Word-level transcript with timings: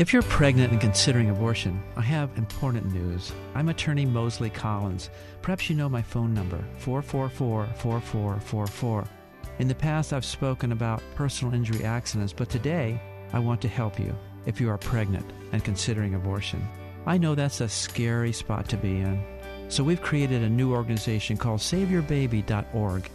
If 0.00 0.14
you're 0.14 0.22
pregnant 0.22 0.72
and 0.72 0.80
considering 0.80 1.28
abortion, 1.28 1.78
I 1.94 2.00
have 2.00 2.38
important 2.38 2.90
news. 2.90 3.32
I'm 3.54 3.68
attorney 3.68 4.06
Mosley 4.06 4.48
Collins. 4.48 5.10
Perhaps 5.42 5.68
you 5.68 5.76
know 5.76 5.90
my 5.90 6.00
phone 6.00 6.32
number, 6.32 6.64
444 6.78 7.66
4444. 7.76 9.04
In 9.58 9.68
the 9.68 9.74
past, 9.74 10.14
I've 10.14 10.24
spoken 10.24 10.72
about 10.72 11.02
personal 11.16 11.52
injury 11.52 11.84
accidents, 11.84 12.32
but 12.32 12.48
today 12.48 12.98
I 13.34 13.40
want 13.40 13.60
to 13.60 13.68
help 13.68 14.00
you 14.00 14.16
if 14.46 14.58
you 14.58 14.70
are 14.70 14.78
pregnant 14.78 15.30
and 15.52 15.62
considering 15.62 16.14
abortion. 16.14 16.66
I 17.04 17.18
know 17.18 17.34
that's 17.34 17.60
a 17.60 17.68
scary 17.68 18.32
spot 18.32 18.70
to 18.70 18.78
be 18.78 19.00
in. 19.00 19.22
So 19.68 19.84
we've 19.84 20.00
created 20.00 20.42
a 20.42 20.48
new 20.48 20.72
organization 20.72 21.36
called 21.36 21.60
SaveYourBaby.org. 21.60 23.10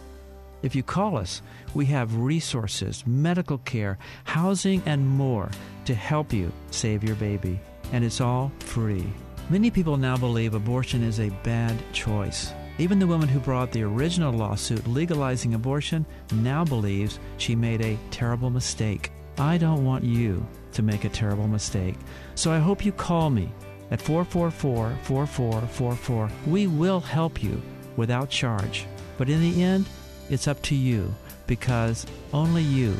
If 0.62 0.74
you 0.74 0.82
call 0.82 1.16
us, 1.16 1.42
we 1.74 1.86
have 1.86 2.16
resources, 2.16 3.04
medical 3.06 3.58
care, 3.58 3.98
housing, 4.24 4.82
and 4.86 5.06
more 5.06 5.50
to 5.84 5.94
help 5.94 6.32
you 6.32 6.52
save 6.70 7.04
your 7.04 7.16
baby. 7.16 7.60
And 7.92 8.04
it's 8.04 8.20
all 8.20 8.50
free. 8.60 9.06
Many 9.48 9.70
people 9.70 9.96
now 9.96 10.16
believe 10.16 10.54
abortion 10.54 11.02
is 11.02 11.20
a 11.20 11.30
bad 11.44 11.76
choice. 11.92 12.52
Even 12.78 12.98
the 12.98 13.06
woman 13.06 13.28
who 13.28 13.38
brought 13.38 13.72
the 13.72 13.82
original 13.82 14.32
lawsuit 14.32 14.86
legalizing 14.86 15.54
abortion 15.54 16.04
now 16.34 16.64
believes 16.64 17.20
she 17.38 17.54
made 17.54 17.80
a 17.80 17.98
terrible 18.10 18.50
mistake. 18.50 19.12
I 19.38 19.56
don't 19.56 19.84
want 19.84 20.04
you 20.04 20.44
to 20.72 20.82
make 20.82 21.04
a 21.04 21.08
terrible 21.08 21.48
mistake. 21.48 21.94
So 22.34 22.52
I 22.52 22.58
hope 22.58 22.84
you 22.84 22.92
call 22.92 23.30
me 23.30 23.52
at 23.90 24.02
444 24.02 24.96
4444. 25.04 26.30
We 26.46 26.66
will 26.66 27.00
help 27.00 27.42
you 27.42 27.62
without 27.96 28.28
charge. 28.30 28.86
But 29.16 29.30
in 29.30 29.40
the 29.40 29.62
end, 29.62 29.88
it's 30.28 30.48
up 30.48 30.60
to 30.62 30.74
you 30.74 31.14
because 31.46 32.06
only 32.32 32.62
you 32.62 32.94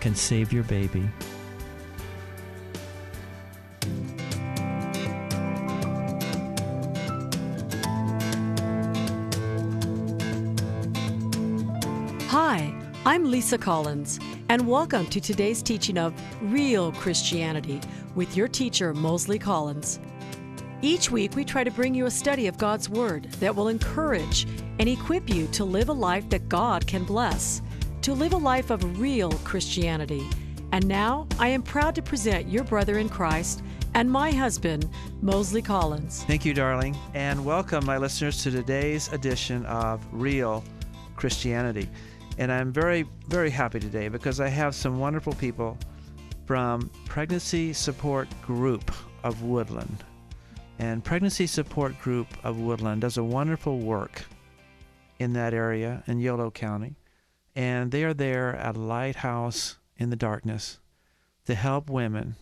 can 0.00 0.14
save 0.14 0.52
your 0.52 0.64
baby. 0.64 1.06
Hi, 12.28 12.74
I'm 13.04 13.30
Lisa 13.30 13.58
Collins, 13.58 14.18
and 14.48 14.66
welcome 14.66 15.06
to 15.08 15.20
today's 15.20 15.62
teaching 15.62 15.98
of 15.98 16.14
Real 16.40 16.92
Christianity 16.92 17.80
with 18.14 18.34
your 18.34 18.48
teacher, 18.48 18.94
Mosley 18.94 19.38
Collins. 19.38 20.00
Each 20.80 21.10
week, 21.10 21.36
we 21.36 21.44
try 21.44 21.62
to 21.62 21.70
bring 21.70 21.94
you 21.94 22.06
a 22.06 22.10
study 22.10 22.46
of 22.46 22.56
God's 22.58 22.88
Word 22.88 23.30
that 23.38 23.54
will 23.54 23.68
encourage 23.68 24.48
and 24.78 24.88
equip 24.88 25.28
you 25.28 25.46
to 25.48 25.64
live 25.64 25.88
a 25.88 25.92
life 25.92 26.28
that 26.30 26.48
God 26.48 26.86
can 26.86 27.04
bless, 27.04 27.62
to 28.02 28.12
live 28.12 28.32
a 28.32 28.38
life 28.38 28.70
of 28.70 29.00
real 29.00 29.32
Christianity. 29.44 30.26
And 30.72 30.86
now, 30.86 31.26
I 31.38 31.48
am 31.48 31.62
proud 31.62 31.94
to 31.96 32.02
present 32.02 32.48
your 32.48 32.64
brother 32.64 32.98
in 32.98 33.08
Christ 33.08 33.62
and 33.94 34.10
my 34.10 34.32
husband, 34.32 34.88
Mosley 35.20 35.62
Collins. 35.62 36.24
Thank 36.24 36.44
you, 36.44 36.54
darling, 36.54 36.96
and 37.14 37.44
welcome, 37.44 37.84
my 37.84 37.98
listeners, 37.98 38.42
to 38.42 38.50
today's 38.50 39.12
edition 39.12 39.66
of 39.66 40.00
Real 40.10 40.64
Christianity. 41.16 41.88
And 42.38 42.50
I'm 42.50 42.72
very, 42.72 43.04
very 43.28 43.50
happy 43.50 43.80
today 43.80 44.08
because 44.08 44.40
I 44.40 44.48
have 44.48 44.74
some 44.74 44.98
wonderful 44.98 45.34
people 45.34 45.76
from 46.46 46.90
Pregnancy 47.04 47.72
Support 47.72 48.28
Group 48.40 48.90
of 49.22 49.42
Woodland. 49.42 50.04
And 50.78 51.04
Pregnancy 51.04 51.46
Support 51.46 52.00
Group 52.00 52.26
of 52.42 52.58
Woodland 52.58 53.02
does 53.02 53.18
a 53.18 53.24
wonderful 53.24 53.78
work 53.78 54.24
in 55.22 55.32
that 55.32 55.54
area 55.54 56.02
in 56.06 56.20
Yolo 56.20 56.50
County. 56.50 56.96
And 57.54 57.90
they 57.90 58.04
are 58.04 58.14
there 58.14 58.54
at 58.56 58.76
a 58.76 58.80
Lighthouse 58.80 59.78
in 59.96 60.10
the 60.10 60.16
Darkness 60.16 60.78
to 61.46 61.54
help 61.54 61.88
women 61.88 62.36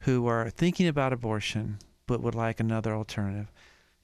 who 0.00 0.26
are 0.26 0.50
thinking 0.50 0.86
about 0.86 1.12
abortion 1.12 1.78
but 2.06 2.20
would 2.20 2.34
like 2.34 2.60
another 2.60 2.94
alternative. 2.94 3.50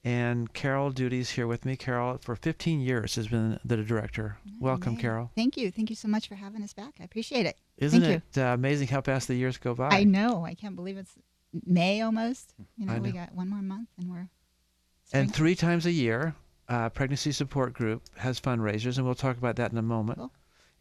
And 0.02 0.52
Carol 0.54 0.90
Duty's 0.90 1.30
here 1.30 1.46
with 1.46 1.66
me. 1.66 1.76
Carol, 1.76 2.18
for 2.22 2.34
15 2.34 2.80
years, 2.80 3.16
has 3.16 3.28
been 3.28 3.60
the 3.62 3.76
director. 3.76 4.38
Welcome. 4.58 4.96
Carol. 4.96 5.30
Thank 5.36 5.58
you. 5.58 5.70
Thank 5.70 5.90
you 5.90 5.96
so 5.96 6.08
much 6.08 6.26
for 6.26 6.36
having 6.36 6.62
us 6.62 6.72
back. 6.72 6.94
I 7.00 7.04
appreciate 7.04 7.44
it. 7.44 7.58
Isn't 7.76 8.00
Thank 8.00 8.22
it 8.34 8.40
uh, 8.40 8.54
amazing 8.54 8.88
how 8.88 9.02
fast 9.02 9.28
the 9.28 9.34
years 9.34 9.58
go 9.58 9.74
by? 9.74 9.90
I 9.90 10.04
know. 10.04 10.46
I 10.46 10.54
can't 10.54 10.74
believe 10.74 10.96
it's 10.96 11.12
May 11.66 12.00
almost. 12.00 12.54
You 12.78 12.86
know, 12.86 12.94
I 12.94 12.98
we 12.98 13.12
got 13.12 13.34
one 13.34 13.50
more 13.50 13.60
month 13.60 13.88
and 13.98 14.10
we're. 14.10 14.28
And 15.12 15.34
three 15.34 15.54
times 15.54 15.84
a 15.84 15.92
year, 15.92 16.34
uh, 16.70 16.88
Pregnancy 16.88 17.32
Support 17.32 17.74
Group 17.74 18.02
has 18.16 18.40
fundraisers, 18.40 18.96
and 18.96 19.04
we'll 19.04 19.14
talk 19.14 19.36
about 19.36 19.56
that 19.56 19.72
in 19.72 19.78
a 19.78 19.82
moment. 19.82 20.18
Cool. 20.18 20.30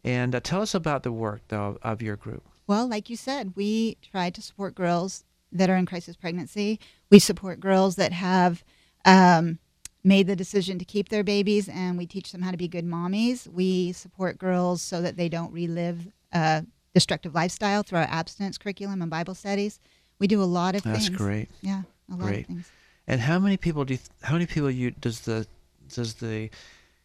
And 0.04 0.34
uh, 0.34 0.40
tell 0.40 0.62
us 0.62 0.74
about 0.74 1.02
the 1.02 1.12
work, 1.12 1.42
though, 1.48 1.78
of 1.82 2.00
your 2.00 2.16
group. 2.16 2.42
Well, 2.66 2.88
like 2.88 3.10
you 3.10 3.16
said, 3.16 3.52
we 3.56 3.98
try 4.00 4.30
to 4.30 4.40
support 4.40 4.74
girls 4.74 5.24
that 5.52 5.68
are 5.68 5.76
in 5.76 5.84
crisis 5.84 6.16
pregnancy. 6.16 6.78
We 7.10 7.18
support 7.18 7.58
girls 7.58 7.96
that 7.96 8.12
have 8.12 8.62
um, 9.04 9.58
made 10.04 10.28
the 10.28 10.36
decision 10.36 10.78
to 10.78 10.84
keep 10.84 11.08
their 11.08 11.24
babies, 11.24 11.68
and 11.68 11.98
we 11.98 12.06
teach 12.06 12.30
them 12.30 12.42
how 12.42 12.52
to 12.52 12.56
be 12.56 12.68
good 12.68 12.86
mommies. 12.86 13.48
We 13.48 13.92
support 13.92 14.38
girls 14.38 14.80
so 14.80 15.02
that 15.02 15.16
they 15.16 15.28
don't 15.28 15.52
relive 15.52 16.08
a 16.32 16.64
destructive 16.94 17.34
lifestyle 17.34 17.82
through 17.82 17.98
our 17.98 18.08
abstinence 18.08 18.56
curriculum 18.58 19.02
and 19.02 19.10
Bible 19.10 19.34
studies. 19.34 19.80
We 20.20 20.28
do 20.28 20.40
a 20.40 20.44
lot 20.44 20.76
of 20.76 20.82
That's 20.82 20.98
things. 20.98 21.10
That's 21.10 21.20
great. 21.20 21.48
Yeah, 21.62 21.82
a 22.08 22.14
lot 22.14 22.20
Great. 22.20 22.40
of 22.42 22.46
things. 22.46 22.70
And 23.08 23.20
how 23.20 23.40
many 23.40 23.56
people 23.56 23.84
do 23.84 23.94
you, 23.94 24.00
how 24.22 24.34
many 24.34 24.46
people 24.46 24.70
you 24.70 24.92
does 24.92 25.20
the 25.22 25.46
does 25.94 26.14
the 26.14 26.50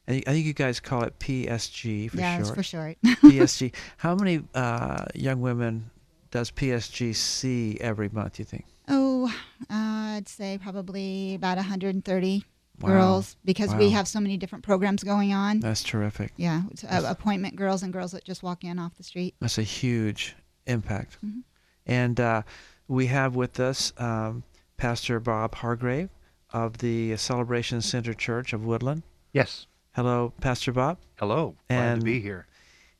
I 0.07 0.21
think 0.21 0.45
you 0.45 0.53
guys 0.53 0.79
call 0.79 1.01
it 1.03 1.17
PSG 1.17 2.11
for 2.11 2.17
sure. 2.17 2.21
yeah, 2.21 2.37
it's 2.37 2.47
short. 2.49 2.55
for 2.57 2.63
short. 2.63 2.97
PSG. 3.03 3.73
How 3.97 4.13
many 4.15 4.41
uh, 4.53 5.05
young 5.15 5.41
women 5.41 5.89
does 6.29 6.51
PSG 6.51 7.15
see 7.15 7.77
every 7.81 8.09
month? 8.09 8.37
You 8.37 8.45
think? 8.45 8.65
Oh, 8.87 9.25
uh, 9.67 9.73
I'd 10.17 10.27
say 10.27 10.59
probably 10.61 11.33
about 11.35 11.57
130 11.57 12.45
Wow. 12.81 12.89
girls 12.89 13.37
because 13.45 13.73
we 13.73 13.91
have 13.91 14.05
so 14.05 14.19
many 14.19 14.35
different 14.35 14.65
programs 14.65 15.01
going 15.01 15.33
on. 15.33 15.61
That's 15.61 15.81
terrific. 15.81 16.33
yeah, 16.35 16.63
uh, 16.89 17.03
appointment 17.07 17.55
girls 17.55 17.83
and 17.83 17.93
girls 17.93 18.11
that 18.11 18.25
just 18.25 18.43
walk 18.43 18.65
in 18.65 18.77
off 18.79 18.95
the 18.97 19.03
street. 19.03 19.33
That's 19.39 19.57
a 19.57 19.63
huge 19.63 20.35
impact. 20.67 21.17
Mhm. 21.25 21.43
And 21.87 22.19
uh, 22.19 22.41
we 22.89 23.05
have 23.07 23.33
with 23.33 23.61
us 23.61 23.93
um, 23.97 24.43
Pastor 24.75 25.21
Bob 25.21 25.55
Hargrave 25.55 26.09
of 26.55 26.77
the 26.77 27.17
Celebration 27.17 27.81
Center 27.81 28.13
Church 28.13 28.53
of 28.53 28.63
Woodland. 28.65 29.03
Yes. 29.33 29.67
Hello, 29.91 30.31
Pastor 30.39 30.71
Bob. 30.71 30.97
Hello. 31.19 31.55
Glad 31.67 31.77
And- 31.91 32.01
to 32.01 32.05
be 32.05 32.21
here. 32.21 32.47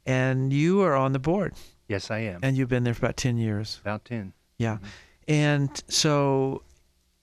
And 0.06 0.52
you 0.54 0.82
are 0.82 0.94
on 0.94 1.14
the 1.14 1.20
board, 1.20 1.54
Yes, 1.88 2.12
I 2.12 2.20
am. 2.20 2.42
and 2.44 2.56
you've 2.58 2.70
been 2.70 2.84
there 2.84 2.94
for 2.94 3.06
about 3.06 3.18
10 3.18 3.38
years. 3.38 3.80
About 3.82 4.06
10. 4.06 4.34
Yeah. 4.60 4.78
Mhm. 4.78 4.88
And 5.28 5.84
so, 5.88 6.62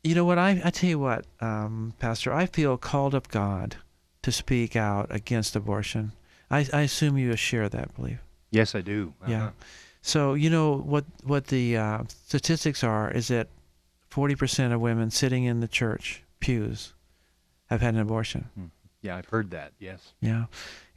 you 0.03 0.15
know 0.17 0.25
what? 0.25 0.39
I, 0.39 0.61
I 0.65 0.71
tell 0.71 0.91
you 0.91 0.99
what, 0.99 1.27
um, 1.41 1.95
Pastor, 2.01 2.33
I 2.33 2.47
feel 2.47 2.77
called 2.79 3.15
of 3.15 3.29
God 3.29 3.77
to 4.23 4.33
speak 4.33 4.75
out 4.75 5.07
against 5.11 5.55
abortion. 5.55 6.13
I, 6.51 6.67
I 6.73 6.81
assume 6.83 7.19
you 7.19 7.37
share 7.37 7.69
that 7.69 7.95
belief. 7.95 8.19
Yes, 8.51 8.75
I 8.75 8.81
do. 8.81 9.13
Yeah. 9.29 9.37
Uh-huh. 9.39 9.51
So 10.05 10.35
you 10.35 10.51
know 10.51 10.79
what 10.79 11.05
what 11.23 11.47
the 11.47 11.77
uh, 11.77 12.03
statistics 12.27 12.83
are 12.83 13.09
is 13.13 13.29
that 13.29 13.47
forty 14.13 14.35
percent 14.35 14.75
of 14.75 14.81
women 14.81 15.11
sitting 15.11 15.45
in 15.45 15.61
the 15.61 15.69
church 15.69 16.23
pews 16.39 16.93
have 17.71 17.81
had 17.81 17.95
an 17.95 18.01
abortion. 18.01 18.71
Yeah, 19.01 19.17
I've 19.17 19.27
heard 19.27 19.51
that. 19.53 19.73
Yes. 19.79 20.13
Yeah, 20.21 20.45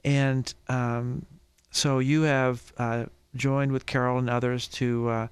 and 0.04 0.54
um, 0.68 1.26
so 1.72 2.00
you 2.00 2.24
have 2.24 2.74
uh, 2.78 3.06
joined 3.36 3.72
with 3.72 3.86
Carol 3.86 4.18
and 4.20 4.30
others 4.30 4.68
to 4.80 5.08
uh, 5.10 5.28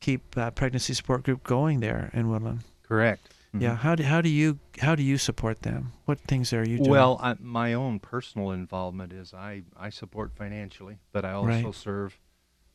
keep 0.00 0.36
uh, 0.36 0.50
pregnancy 0.50 0.92
support 0.92 1.22
group 1.22 1.44
going 1.44 1.80
there 1.80 2.10
in 2.12 2.28
Woodland. 2.28 2.60
Correct. 2.82 3.32
Mhm. 3.54 3.62
Yeah. 3.62 3.76
How 3.76 3.94
do 3.94 4.02
how 4.02 4.20
do 4.20 4.28
you 4.28 4.58
how 4.80 4.96
do 4.96 5.02
you 5.04 5.16
support 5.16 5.62
them? 5.62 5.92
What 6.06 6.18
things 6.20 6.52
are 6.52 6.68
you 6.68 6.78
doing? 6.78 6.90
Well, 6.90 7.20
I, 7.22 7.36
my 7.38 7.74
own 7.74 8.00
personal 8.00 8.50
involvement 8.50 9.12
is 9.12 9.32
I, 9.32 9.62
I 9.76 9.90
support 9.90 10.32
financially, 10.34 10.98
but 11.12 11.24
I 11.24 11.32
also 11.32 11.46
Right. 11.66 11.74
serve 11.74 12.18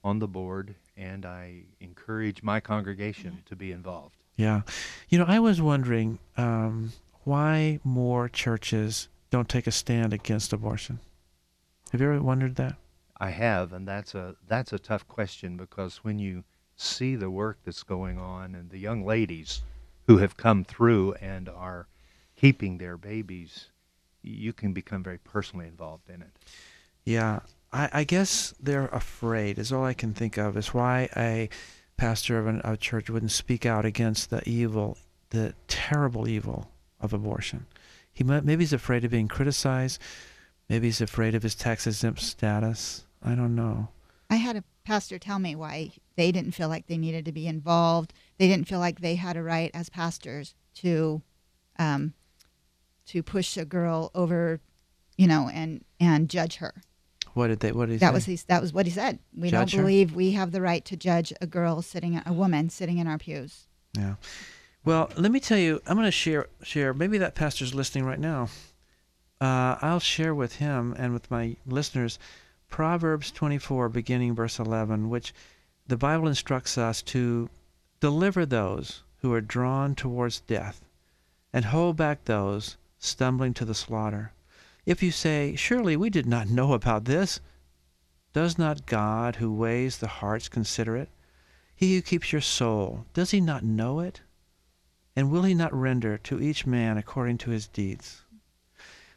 on 0.01 0.19
the 0.19 0.27
board 0.29 0.75
and 0.95 1.25
I 1.25 1.63
encourage 1.81 2.41
my 2.41 2.61
congregation 2.61 3.43
to 3.47 3.55
be 3.57 3.73
involved. 3.73 4.15
Yeah. 4.39 4.61
You 5.09 5.17
know, 5.17 5.25
I 5.27 5.39
was 5.39 5.61
wondering 5.61 6.17
um, 6.37 6.93
why 7.25 7.81
more 7.83 8.29
churches 8.29 9.09
don't 9.31 9.49
take 9.49 9.67
a 9.67 9.71
stand 9.71 10.13
against 10.13 10.53
abortion. 10.53 11.01
Have 11.91 11.99
you 11.99 12.07
ever 12.07 12.23
wondered 12.23 12.55
that? 12.55 12.77
I 13.17 13.31
have, 13.31 13.73
and 13.73 13.85
that's 13.85 14.15
a 14.15 14.37
that's 14.47 14.71
a 14.71 14.79
tough 14.79 15.05
question 15.09 15.57
because 15.57 16.05
when 16.05 16.19
you 16.19 16.45
see 16.77 17.17
the 17.17 17.29
work 17.29 17.57
that's 17.65 17.83
going 17.83 18.17
on 18.17 18.55
and 18.55 18.69
the 18.69 18.79
young 18.79 19.05
ladies 19.05 19.61
who 20.07 20.19
have 20.19 20.37
come 20.37 20.63
through 20.63 21.15
and 21.15 21.49
are 21.49 21.89
keeping 22.37 22.77
their 22.77 22.95
babies, 22.95 23.71
you 24.21 24.53
can 24.53 24.71
become 24.71 25.03
very 25.03 25.17
personally 25.17 25.67
involved 25.67 26.09
in 26.09 26.21
it. 26.21 26.31
Yeah. 27.03 27.41
I, 27.73 27.89
I 27.91 28.03
guess 28.05 28.53
they're 28.57 28.87
afraid, 28.87 29.59
is 29.59 29.73
all 29.73 29.83
I 29.83 29.93
can 29.93 30.13
think 30.13 30.37
of, 30.37 30.55
is 30.55 30.73
why 30.73 31.09
a 31.17 31.49
pastor 31.99 32.39
of 32.39 32.47
a 32.63 32.77
church 32.77 33.09
wouldn't 33.09 33.31
speak 33.31 33.65
out 33.65 33.83
against 33.83 34.29
the 34.29 34.47
evil, 34.49 34.97
the 35.31 35.53
terrible 35.67 36.29
evil 36.29 36.71
of 37.01 37.11
abortion. 37.11 37.65
He 38.13 38.23
might, 38.23 38.45
maybe 38.45 38.63
he's 38.63 38.71
afraid 38.73 39.03
of 39.03 39.11
being 39.11 39.27
criticized. 39.27 40.01
Maybe 40.69 40.87
he's 40.87 41.01
afraid 41.01 41.35
of 41.35 41.43
his 41.43 41.55
tax 41.55 41.85
exempt 41.85 42.21
status. 42.21 43.03
I 43.21 43.35
don't 43.35 43.53
know. 43.53 43.89
I 44.29 44.37
had 44.37 44.55
a 44.55 44.63
pastor 44.85 45.19
tell 45.19 45.39
me 45.39 45.55
why 45.55 45.91
they 46.15 46.31
didn't 46.31 46.53
feel 46.53 46.69
like 46.69 46.87
they 46.87 46.97
needed 46.97 47.25
to 47.25 47.33
be 47.33 47.47
involved. 47.47 48.13
They 48.37 48.47
didn't 48.47 48.69
feel 48.69 48.79
like 48.79 49.01
they 49.01 49.15
had 49.15 49.35
a 49.35 49.43
right 49.43 49.71
as 49.73 49.89
pastors 49.89 50.55
to 50.75 51.21
um, 51.77 52.13
to 53.07 53.23
push 53.23 53.57
a 53.57 53.65
girl 53.65 54.09
over, 54.15 54.61
you 55.17 55.27
know, 55.27 55.49
and 55.53 55.83
and 55.99 56.29
judge 56.29 56.57
her. 56.57 56.81
What 57.39 57.47
did 57.47 57.61
they? 57.61 57.71
What 57.71 57.85
did 57.87 57.93
he 57.93 57.97
That 57.99 58.09
say? 58.09 58.13
was 58.13 58.25
his, 58.25 58.43
that 58.43 58.61
was 58.61 58.73
what 58.73 58.85
he 58.85 58.91
said. 58.91 59.17
We 59.35 59.49
Judge 59.49 59.71
don't 59.71 59.79
her? 59.79 59.83
believe 59.85 60.13
we 60.13 60.31
have 60.31 60.51
the 60.51 60.61
right 60.61 60.83
to 60.85 60.97
judge 60.97 61.31
a 61.41 61.47
girl 61.47 61.81
sitting, 61.81 62.21
a 62.25 62.33
woman 62.33 62.69
sitting 62.69 62.97
in 62.97 63.07
our 63.07 63.17
pews. 63.17 63.67
Yeah. 63.97 64.15
Well, 64.83 65.09
let 65.17 65.31
me 65.31 65.39
tell 65.39 65.57
you, 65.57 65.81
I'm 65.87 65.95
going 65.95 66.05
to 66.05 66.11
share 66.11 66.47
share. 66.63 66.93
Maybe 66.93 67.17
that 67.19 67.35
pastor's 67.35 67.73
listening 67.73 68.03
right 68.05 68.19
now. 68.19 68.49
Uh, 69.39 69.77
I'll 69.81 70.01
share 70.01 70.35
with 70.35 70.57
him 70.57 70.93
and 70.99 71.13
with 71.13 71.31
my 71.31 71.55
listeners 71.65 72.19
Proverbs 72.67 73.31
24, 73.31 73.87
beginning 73.89 74.35
verse 74.35 74.59
11, 74.59 75.09
which 75.09 75.33
the 75.87 75.97
Bible 75.97 76.27
instructs 76.27 76.77
us 76.77 77.01
to 77.03 77.49
deliver 78.01 78.45
those 78.45 79.01
who 79.21 79.33
are 79.33 79.41
drawn 79.41 79.95
towards 79.95 80.41
death, 80.41 80.81
and 81.53 81.65
hold 81.65 81.95
back 81.95 82.25
those 82.25 82.77
stumbling 82.99 83.53
to 83.55 83.65
the 83.65 83.73
slaughter. 83.73 84.33
If 84.85 85.03
you 85.03 85.11
say, 85.11 85.55
Surely 85.55 85.95
we 85.95 86.09
did 86.09 86.25
not 86.25 86.49
know 86.49 86.73
about 86.73 87.05
this, 87.05 87.39
does 88.33 88.57
not 88.57 88.85
God 88.85 89.37
who 89.37 89.53
weighs 89.53 89.97
the 89.97 90.07
hearts 90.07 90.49
consider 90.49 90.95
it? 90.95 91.09
He 91.75 91.95
who 91.95 92.01
keeps 92.01 92.31
your 92.31 92.41
soul, 92.41 93.05
does 93.13 93.31
he 93.31 93.41
not 93.41 93.63
know 93.63 93.99
it? 93.99 94.21
And 95.15 95.31
will 95.31 95.43
he 95.43 95.53
not 95.53 95.73
render 95.73 96.17
to 96.19 96.41
each 96.41 96.65
man 96.65 96.97
according 96.97 97.39
to 97.39 97.51
his 97.51 97.67
deeds? 97.67 98.21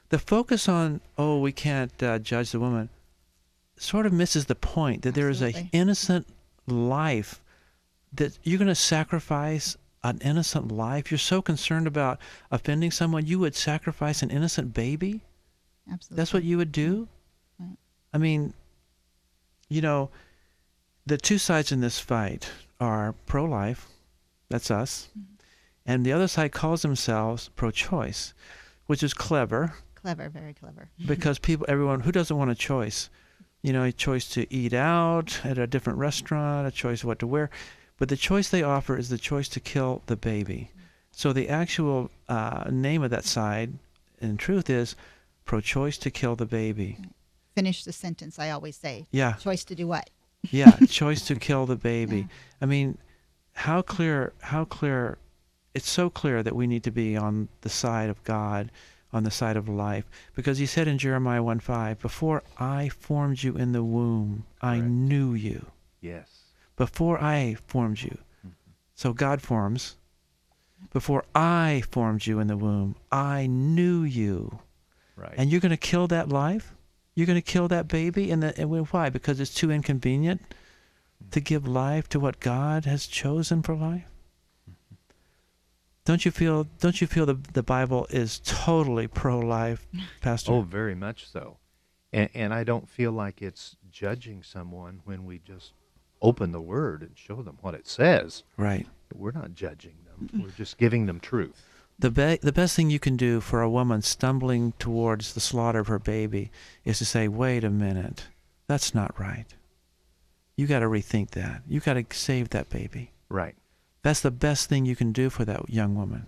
The 0.08 0.18
focus 0.18 0.68
on, 0.68 1.00
oh, 1.16 1.38
we 1.38 1.52
can't 1.52 2.02
uh, 2.02 2.18
judge 2.18 2.52
the 2.52 2.60
woman, 2.60 2.88
sort 3.76 4.06
of 4.06 4.12
misses 4.12 4.46
the 4.46 4.54
point 4.54 5.02
that 5.02 5.14
there 5.14 5.28
is 5.28 5.42
a 5.42 5.46
Absolutely. 5.46 5.70
innocent 5.72 6.26
life 6.66 7.42
that 8.12 8.38
you're 8.42 8.58
going 8.58 8.68
to 8.68 8.74
sacrifice 8.74 9.76
an 10.04 10.18
innocent 10.22 10.70
life. 10.70 11.10
You're 11.10 11.18
so 11.18 11.42
concerned 11.42 11.86
about 11.86 12.18
offending 12.50 12.90
someone, 12.90 13.26
you 13.26 13.38
would 13.38 13.54
sacrifice 13.54 14.22
an 14.22 14.30
innocent 14.30 14.74
baby. 14.74 15.22
Absolutely. 15.92 16.16
That's 16.16 16.32
what 16.32 16.44
you 16.44 16.56
would 16.56 16.72
do? 16.72 17.08
Mm-hmm. 17.60 17.64
Right. 17.70 17.78
I 18.12 18.18
mean, 18.18 18.54
you 19.68 19.80
know, 19.80 20.10
the 21.06 21.18
two 21.18 21.38
sides 21.38 21.72
in 21.72 21.80
this 21.80 21.98
fight 21.98 22.50
are 22.80 23.14
pro 23.26 23.44
life, 23.44 23.88
that's 24.48 24.70
us, 24.70 25.08
mm-hmm. 25.18 25.34
and 25.86 26.04
the 26.04 26.12
other 26.12 26.28
side 26.28 26.52
calls 26.52 26.82
themselves 26.82 27.50
pro 27.56 27.70
choice, 27.70 28.34
which 28.86 29.02
is 29.02 29.14
clever 29.14 29.74
clever, 30.02 30.28
very 30.28 30.54
clever. 30.54 30.90
because 31.06 31.38
people, 31.38 31.66
everyone, 31.68 32.00
who 32.00 32.12
doesn't 32.12 32.36
want 32.36 32.50
a 32.50 32.54
choice? 32.54 33.08
You 33.62 33.72
know, 33.72 33.84
a 33.84 33.92
choice 33.92 34.28
to 34.30 34.52
eat 34.52 34.72
out 34.72 35.40
at 35.44 35.56
a 35.56 35.66
different 35.66 35.98
restaurant, 35.98 36.66
a 36.66 36.72
choice 36.72 37.02
of 37.02 37.06
what 37.06 37.20
to 37.20 37.26
wear. 37.26 37.48
But 37.98 38.08
the 38.08 38.16
choice 38.16 38.48
they 38.48 38.64
offer 38.64 38.98
is 38.98 39.08
the 39.08 39.18
choice 39.18 39.48
to 39.50 39.60
kill 39.60 40.02
the 40.06 40.16
baby. 40.16 40.70
Mm-hmm. 40.70 40.80
So 41.12 41.32
the 41.32 41.48
actual 41.48 42.10
uh, 42.28 42.64
name 42.70 43.02
of 43.02 43.10
that 43.10 43.24
side, 43.24 43.74
in 44.20 44.36
truth, 44.36 44.68
is 44.68 44.96
pro 45.44 45.60
choice 45.60 45.98
to 45.98 46.10
kill 46.10 46.36
the 46.36 46.46
baby. 46.46 46.98
Finish 47.54 47.84
the 47.84 47.92
sentence. 47.92 48.38
I 48.38 48.50
always 48.50 48.76
say. 48.76 49.06
Yeah. 49.10 49.34
Choice 49.34 49.64
to 49.64 49.74
do 49.74 49.86
what? 49.86 50.08
yeah 50.50 50.76
choice 50.88 51.24
to 51.24 51.36
kill 51.36 51.66
the 51.66 51.76
baby 51.76 52.16
Yeah. 52.18 52.26
i 52.62 52.66
mean 52.66 52.98
how 53.52 53.80
clear 53.80 54.32
how 54.40 54.64
clear 54.64 55.18
it's 55.72 55.88
so 55.88 56.10
clear 56.10 56.42
that 56.42 56.56
we 56.56 56.66
need 56.66 56.82
to 56.82 56.90
be 56.90 57.16
on 57.16 57.48
the 57.60 57.68
side 57.68 58.10
of 58.10 58.20
god 58.24 58.72
on 59.12 59.22
the 59.22 59.30
side 59.30 59.56
of 59.56 59.68
life 59.68 60.04
because 60.34 60.58
he 60.58 60.66
said 60.66 60.88
in 60.88 60.98
jeremiah 60.98 61.44
1 61.44 61.60
5 61.60 62.00
before 62.00 62.42
i 62.58 62.88
formed 62.88 63.40
you 63.44 63.54
in 63.56 63.70
the 63.70 63.84
womb 63.84 64.44
i 64.60 64.78
Correct. 64.78 64.90
knew 64.90 65.32
you 65.34 65.64
Yes. 66.00 66.28
before 66.74 67.22
i 67.22 67.54
formed 67.68 68.02
you 68.02 68.18
mm-hmm. 68.44 68.50
so 68.96 69.12
god 69.12 69.40
forms 69.42 69.94
before 70.92 71.24
i 71.36 71.84
formed 71.88 72.26
you 72.26 72.40
in 72.40 72.48
the 72.48 72.56
womb 72.56 72.96
i 73.12 73.46
knew 73.46 74.02
you 74.02 74.58
Right. 75.22 75.34
and 75.36 75.50
you're 75.50 75.60
going 75.60 75.70
to 75.70 75.76
kill 75.76 76.08
that 76.08 76.28
life? 76.28 76.74
You're 77.14 77.26
going 77.26 77.38
to 77.38 77.42
kill 77.42 77.68
that 77.68 77.88
baby? 77.88 78.30
And, 78.30 78.42
the, 78.42 78.58
and 78.58 78.70
why? 78.70 79.10
Because 79.10 79.38
it's 79.38 79.54
too 79.54 79.70
inconvenient 79.70 80.42
to 81.30 81.40
mm-hmm. 81.40 81.44
give 81.44 81.68
life 81.68 82.08
to 82.10 82.20
what 82.20 82.40
God 82.40 82.84
has 82.84 83.06
chosen 83.06 83.62
for 83.62 83.74
life? 83.74 84.04
Don't 86.04 86.24
you 86.24 86.32
feel? 86.32 86.66
Don't 86.80 87.00
you 87.00 87.06
feel 87.06 87.26
the 87.26 87.38
the 87.52 87.62
Bible 87.62 88.08
is 88.10 88.40
totally 88.44 89.06
pro-life, 89.06 89.86
Pastor? 90.20 90.52
oh, 90.52 90.62
very 90.62 90.96
much 90.96 91.28
so. 91.28 91.58
And, 92.12 92.28
and 92.34 92.52
I 92.52 92.64
don't 92.64 92.88
feel 92.88 93.12
like 93.12 93.40
it's 93.40 93.76
judging 93.90 94.42
someone 94.42 95.00
when 95.04 95.24
we 95.24 95.38
just 95.38 95.72
open 96.20 96.52
the 96.52 96.60
Word 96.60 97.02
and 97.02 97.12
show 97.16 97.42
them 97.42 97.58
what 97.60 97.74
it 97.74 97.86
says. 97.86 98.42
right. 98.56 98.86
We're 99.14 99.32
not 99.32 99.54
judging 99.54 99.96
them. 100.06 100.42
We're 100.42 100.56
just 100.56 100.78
giving 100.78 101.04
them 101.04 101.20
truth. 101.20 101.68
The 102.02 102.10
be- 102.10 102.38
the 102.42 102.50
best 102.50 102.74
thing 102.74 102.90
you 102.90 102.98
can 102.98 103.16
do 103.16 103.40
for 103.40 103.62
a 103.62 103.70
woman 103.70 104.02
stumbling 104.02 104.72
towards 104.80 105.34
the 105.34 105.40
slaughter 105.40 105.78
of 105.78 105.86
her 105.86 106.00
baby 106.00 106.50
is 106.84 106.98
to 106.98 107.04
say, 107.04 107.28
"Wait 107.28 107.62
a 107.62 107.70
minute, 107.70 108.26
that's 108.66 108.92
not 108.92 109.20
right. 109.20 109.46
You 110.56 110.66
got 110.66 110.80
to 110.80 110.86
rethink 110.86 111.30
that. 111.30 111.62
You 111.68 111.78
got 111.78 111.94
to 111.94 112.04
save 112.10 112.48
that 112.48 112.68
baby." 112.68 113.12
Right. 113.28 113.54
That's 114.02 114.20
the 114.20 114.32
best 114.32 114.68
thing 114.68 114.84
you 114.84 114.96
can 114.96 115.12
do 115.12 115.30
for 115.30 115.44
that 115.44 115.70
young 115.70 115.94
woman. 115.94 116.26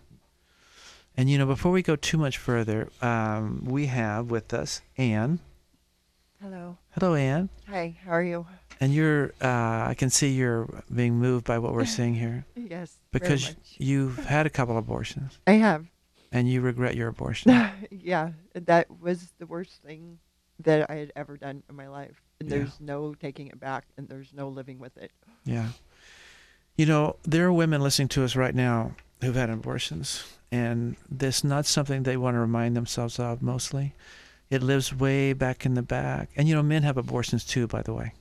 And 1.16 1.28
you 1.28 1.38
know, 1.38 1.46
before 1.46 1.72
we 1.72 1.82
go 1.82 1.96
too 1.96 2.18
much 2.18 2.38
further, 2.38 2.88
um, 3.02 3.64
we 3.64 3.86
have 3.86 4.30
with 4.30 4.54
us 4.54 4.80
Anne. 4.96 5.40
Hello. 6.40 6.78
Hello, 6.92 7.16
Anne. 7.16 7.48
Hi, 7.66 7.96
how 8.04 8.12
are 8.12 8.22
you? 8.22 8.46
And 8.80 8.92
you're, 8.92 9.32
uh, 9.40 9.86
I 9.88 9.94
can 9.96 10.10
see 10.10 10.28
you're 10.32 10.68
being 10.94 11.14
moved 11.14 11.44
by 11.46 11.58
what 11.58 11.72
we're 11.72 11.84
seeing 11.98 12.14
here 12.14 12.44
Yes. 12.56 12.96
because 13.12 13.54
you've 13.78 14.18
had 14.26 14.46
a 14.46 14.50
couple 14.50 14.76
abortions 14.78 15.38
I 15.46 15.52
have. 15.52 15.86
and 16.32 16.48
you 16.50 16.60
regret 16.60 16.96
your 16.96 17.08
abortion. 17.08 17.52
yeah, 17.90 18.30
that 18.54 18.90
was 19.00 19.32
the 19.38 19.46
worst 19.46 19.82
thing 19.82 20.18
that 20.60 20.90
I 20.90 20.94
had 20.96 21.12
ever 21.16 21.36
done 21.36 21.62
in 21.68 21.76
my 21.76 21.88
life. 21.88 22.20
And 22.40 22.48
Yeah. 22.50 22.58
there's 22.58 22.80
no 22.80 23.14
taking 23.14 23.46
it 23.48 23.58
back 23.60 23.84
and 23.96 24.08
there's 24.08 24.32
no 24.32 24.48
living 24.48 24.78
with 24.78 24.96
it. 24.96 25.12
Yeah. 25.44 25.68
You 26.76 26.86
know, 26.86 27.16
there 27.22 27.46
are 27.46 27.52
women 27.52 27.80
listening 27.80 28.08
to 28.08 28.24
us 28.24 28.34
right 28.34 28.54
now 28.54 28.96
who've 29.20 29.34
had 29.36 29.48
abortions, 29.48 30.24
and 30.50 30.96
that's 31.08 31.44
not 31.44 31.66
something 31.66 32.02
they 32.02 32.16
want 32.16 32.34
to 32.34 32.40
remind 32.40 32.76
themselves 32.76 33.18
of 33.20 33.40
mostly. 33.42 33.94
It 34.50 34.62
lives 34.62 34.92
way 34.94 35.32
back 35.32 35.64
in 35.64 35.74
the 35.74 35.82
back. 35.82 36.30
And, 36.36 36.48
you 36.48 36.54
know, 36.56 36.62
men 36.62 36.82
have 36.82 36.96
abortions 36.98 37.44
too, 37.44 37.66
by 37.68 37.82
the 37.82 37.94
way. 37.94 38.12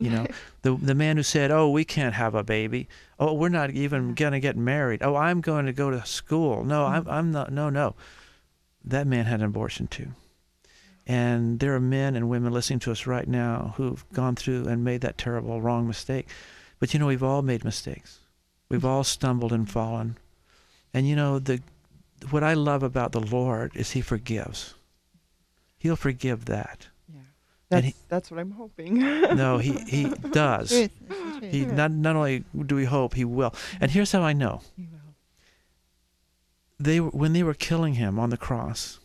You 0.00 0.10
know, 0.10 0.26
the, 0.62 0.74
the 0.74 0.94
man 0.94 1.16
who 1.16 1.22
said, 1.22 1.50
Oh, 1.50 1.68
we 1.70 1.84
can't 1.84 2.14
have 2.14 2.34
a 2.34 2.42
baby. 2.42 2.88
Oh, 3.18 3.34
we're 3.34 3.48
not 3.48 3.70
even 3.70 4.14
going 4.14 4.32
to 4.32 4.40
get 4.40 4.56
married. 4.56 5.02
Oh, 5.02 5.14
I'm 5.14 5.40
going 5.40 5.66
to 5.66 5.72
go 5.72 5.90
to 5.90 6.04
school. 6.04 6.64
No, 6.64 6.84
mm-hmm. 6.84 7.08
I'm, 7.08 7.08
I'm 7.08 7.30
not. 7.30 7.52
No, 7.52 7.70
no. 7.70 7.94
That 8.84 9.06
man 9.06 9.26
had 9.26 9.40
an 9.40 9.46
abortion 9.46 9.86
too. 9.86 10.08
And 11.06 11.60
there 11.60 11.74
are 11.74 11.80
men 11.80 12.16
and 12.16 12.28
women 12.28 12.52
listening 12.52 12.78
to 12.80 12.92
us 12.92 13.06
right 13.06 13.28
now 13.28 13.74
who've 13.76 14.04
gone 14.12 14.36
through 14.36 14.68
and 14.68 14.84
made 14.84 15.00
that 15.02 15.18
terrible, 15.18 15.60
wrong 15.60 15.86
mistake. 15.86 16.28
But 16.78 16.94
you 16.94 17.00
know, 17.00 17.06
we've 17.06 17.22
all 17.22 17.42
made 17.42 17.64
mistakes. 17.64 18.20
We've 18.68 18.84
all 18.84 19.04
stumbled 19.04 19.52
and 19.52 19.68
fallen. 19.68 20.16
And 20.94 21.08
you 21.08 21.16
know, 21.16 21.38
the 21.38 21.60
what 22.30 22.44
I 22.44 22.54
love 22.54 22.82
about 22.82 23.12
the 23.12 23.20
Lord 23.20 23.74
is 23.74 23.92
He 23.92 24.00
forgives. 24.00 24.74
He'll 25.78 25.96
forgive 25.96 26.44
that. 26.46 26.88
That's 27.70 27.86
he- 27.86 27.94
that's 28.08 28.30
what 28.30 28.40
I'm 28.40 28.50
hoping. 28.50 28.98
No, 29.36 29.58
He 29.58 29.72
He 29.86 30.04
does. 30.32 30.68
Truth. 30.70 30.90
Truth. 31.08 31.52
He 31.52 31.64
not 31.66 31.90
not 31.92 32.16
only 32.16 32.44
do 32.66 32.74
we 32.76 32.84
hope 32.84 33.14
He 33.14 33.24
will. 33.24 33.54
And 33.80 33.90
here's 33.90 34.12
how 34.12 34.22
I 34.22 34.32
know. 34.32 34.60
You 34.76 34.88
will. 34.92 35.14
They 36.78 36.98
when 37.00 37.32
they 37.32 37.42
were 37.42 37.54
killing 37.54 37.94
Him 37.94 38.18
on 38.18 38.30
the 38.30 38.36
cross. 38.36 38.98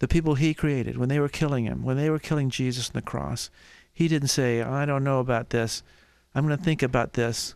The 0.00 0.08
people 0.08 0.34
He 0.34 0.52
created, 0.52 0.96
when 0.96 1.08
they 1.08 1.20
were 1.20 1.28
killing 1.28 1.64
Him, 1.64 1.84
when 1.84 1.96
they 1.96 2.10
were 2.10 2.18
killing 2.18 2.50
Jesus 2.50 2.88
on 2.88 2.94
the 2.94 3.02
cross, 3.02 3.50
He 3.92 4.08
didn't 4.08 4.28
say, 4.28 4.60
"I 4.62 4.84
don't 4.84 5.04
know 5.04 5.20
about 5.20 5.50
this. 5.50 5.82
I'm 6.34 6.44
going 6.46 6.58
to 6.58 6.64
think 6.64 6.82
about 6.82 7.12
this." 7.12 7.54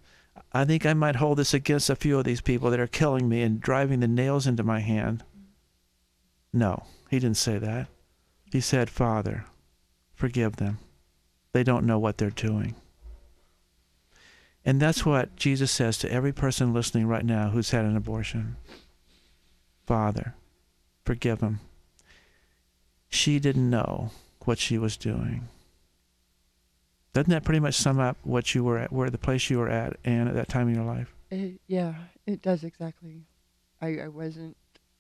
I 0.53 0.65
think 0.67 0.85
I 0.87 0.93
might 0.95 1.17
hold 1.17 1.39
this 1.39 1.55
against 1.55 1.89
a 1.91 1.97
few 1.97 2.19
of 2.19 2.25
these 2.25 2.41
people 2.43 2.71
that 2.71 2.79
are 2.81 2.87
killing 2.87 3.29
me 3.29 3.43
and 3.43 3.61
driving 3.61 4.01
the 4.01 4.09
nails 4.09 4.47
into 4.47 4.63
my 4.63 4.81
hand. 4.81 5.25
No, 6.53 6.85
he 7.11 7.19
didn't 7.19 7.39
say 7.39 7.59
that. 7.59 7.89
He 8.53 8.61
said, 8.61 8.89
Father, 8.91 9.45
forgive 10.17 10.57
them. 10.57 10.79
They 11.53 11.63
don't 11.63 11.87
know 11.87 11.99
what 11.99 12.19
they're 12.19 12.31
doing. 12.31 12.75
And 14.65 14.81
that's 14.81 15.07
what 15.07 15.37
Jesus 15.37 15.71
says 15.71 15.97
to 15.99 16.11
every 16.11 16.33
person 16.33 16.75
listening 16.75 17.07
right 17.07 17.25
now 17.25 17.51
who's 17.51 17.71
had 17.71 17.85
an 17.85 17.97
abortion 17.97 18.57
Father, 19.87 20.35
forgive 21.05 21.39
them. 21.39 21.61
She 23.09 23.39
didn't 23.39 23.71
know 23.71 24.11
what 24.45 24.59
she 24.59 24.79
was 24.79 24.97
doing. 24.97 25.49
Doesn't 27.13 27.31
that 27.31 27.45
pretty 27.45 27.61
much 27.61 27.77
sum 27.77 28.01
up 28.01 28.17
what 28.25 28.53
you 28.53 28.65
were 28.65 28.79
at, 28.79 28.93
where 28.93 29.09
the 29.11 29.17
place 29.17 29.49
you 29.49 29.59
were 29.59 29.69
at, 29.71 29.97
and 30.05 30.29
at 30.29 30.35
that 30.35 30.49
time 30.49 30.69
in 30.69 30.75
your 30.75 30.85
life? 30.85 31.15
It, 31.31 31.61
yeah, 31.69 31.95
it 32.27 32.43
does 32.43 32.65
exactly. 32.65 33.23
I, 33.81 33.99
I 34.01 34.09
wasn't 34.09 34.57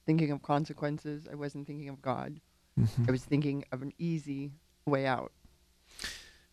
thinking 0.06 0.30
of 0.30 0.40
consequences. 0.40 1.26
I 1.30 1.34
wasn't 1.34 1.66
thinking 1.66 1.88
of 1.88 2.00
God. 2.00 2.40
Mhm. 2.78 3.08
I 3.08 3.10
was 3.10 3.24
thinking 3.24 3.64
of 3.72 3.82
an 3.82 3.92
easy 3.98 4.52
way 4.86 5.04
out. 5.06 5.32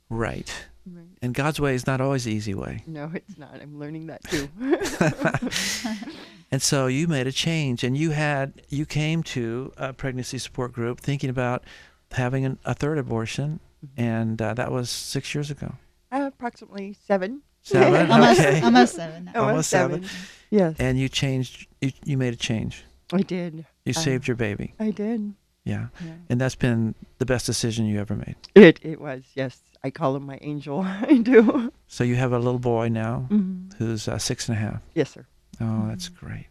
Right. 0.09 0.51
Right. 0.85 1.05
And 1.21 1.33
God's 1.33 1.59
way 1.61 1.75
is 1.75 1.87
not 1.87 2.01
always 2.01 2.25
the 2.25 2.33
easy 2.33 2.53
way. 2.53 2.83
No, 2.87 3.09
it's 3.13 3.37
not. 3.37 3.51
I'm 3.61 3.79
learning 3.79 4.07
that 4.07 4.23
too. 4.25 4.49
And 6.51 6.61
so 6.61 6.85
you 6.85 7.07
made 7.07 7.25
a 7.25 7.31
change, 7.31 7.83
and 7.83 7.97
you 7.97 8.11
had 8.11 8.61
you 8.69 8.85
came 8.85 9.23
to 9.23 9.73
a 9.75 9.91
pregnancy 9.91 10.37
support 10.37 10.71
group 10.71 10.99
thinking 10.99 11.31
about 11.31 11.63
having 12.11 12.45
an, 12.45 12.59
a 12.63 12.75
third 12.75 12.99
abortion, 12.99 13.59
and 13.97 14.39
uh, 14.39 14.53
that 14.53 14.71
was 14.71 14.91
six 14.91 15.33
years 15.33 15.49
ago. 15.49 15.73
uh, 16.11 16.29
approximately 16.31 16.93
seven. 17.07 17.41
Seven, 17.63 18.11
almost, 18.11 18.39
okay. 18.39 18.61
almost 18.61 18.93
seven. 18.95 19.25
now. 19.25 19.31
Almost 19.47 19.69
seven. 19.71 20.05
Yes, 20.51 20.75
And 20.77 20.99
you 20.99 21.09
changed. 21.09 21.65
You, 21.81 21.91
you 22.05 22.17
made 22.19 22.33
a 22.35 22.37
change. 22.37 22.83
I 23.11 23.21
did. 23.23 23.65
You 23.85 23.93
Uh, 23.97 23.99
saved 23.99 24.27
your 24.27 24.35
baby. 24.37 24.75
I 24.79 24.91
did. 24.91 25.33
Yeah, 25.65 25.87
Yeah. 26.03 26.13
and 26.29 26.41
that's 26.41 26.55
been 26.55 26.93
the 27.19 27.25
best 27.25 27.45
decision 27.45 27.85
you 27.85 27.99
ever 27.99 28.15
made. 28.15 28.35
It 28.55 28.79
it 28.83 28.99
was. 28.99 29.23
Yes, 29.33 29.59
I 29.83 29.91
call 29.91 30.15
him 30.15 30.23
my 30.25 30.37
angel. 30.41 30.81
I 30.85 31.17
do. 31.23 31.71
So 31.87 32.03
you 32.03 32.15
have 32.15 32.33
a 32.33 32.39
little 32.39 32.59
boy 32.59 32.89
now 32.89 33.27
hmm 33.29 33.69
who's 33.77 34.07
uh, 34.07 34.17
six 34.19 34.47
and 34.49 34.57
a 34.57 34.59
half. 34.61 34.81
Yes, 34.93 35.11
sir. 35.11 35.25
Oh, 35.61 35.87
that's 35.87 36.09
great. 36.09 36.47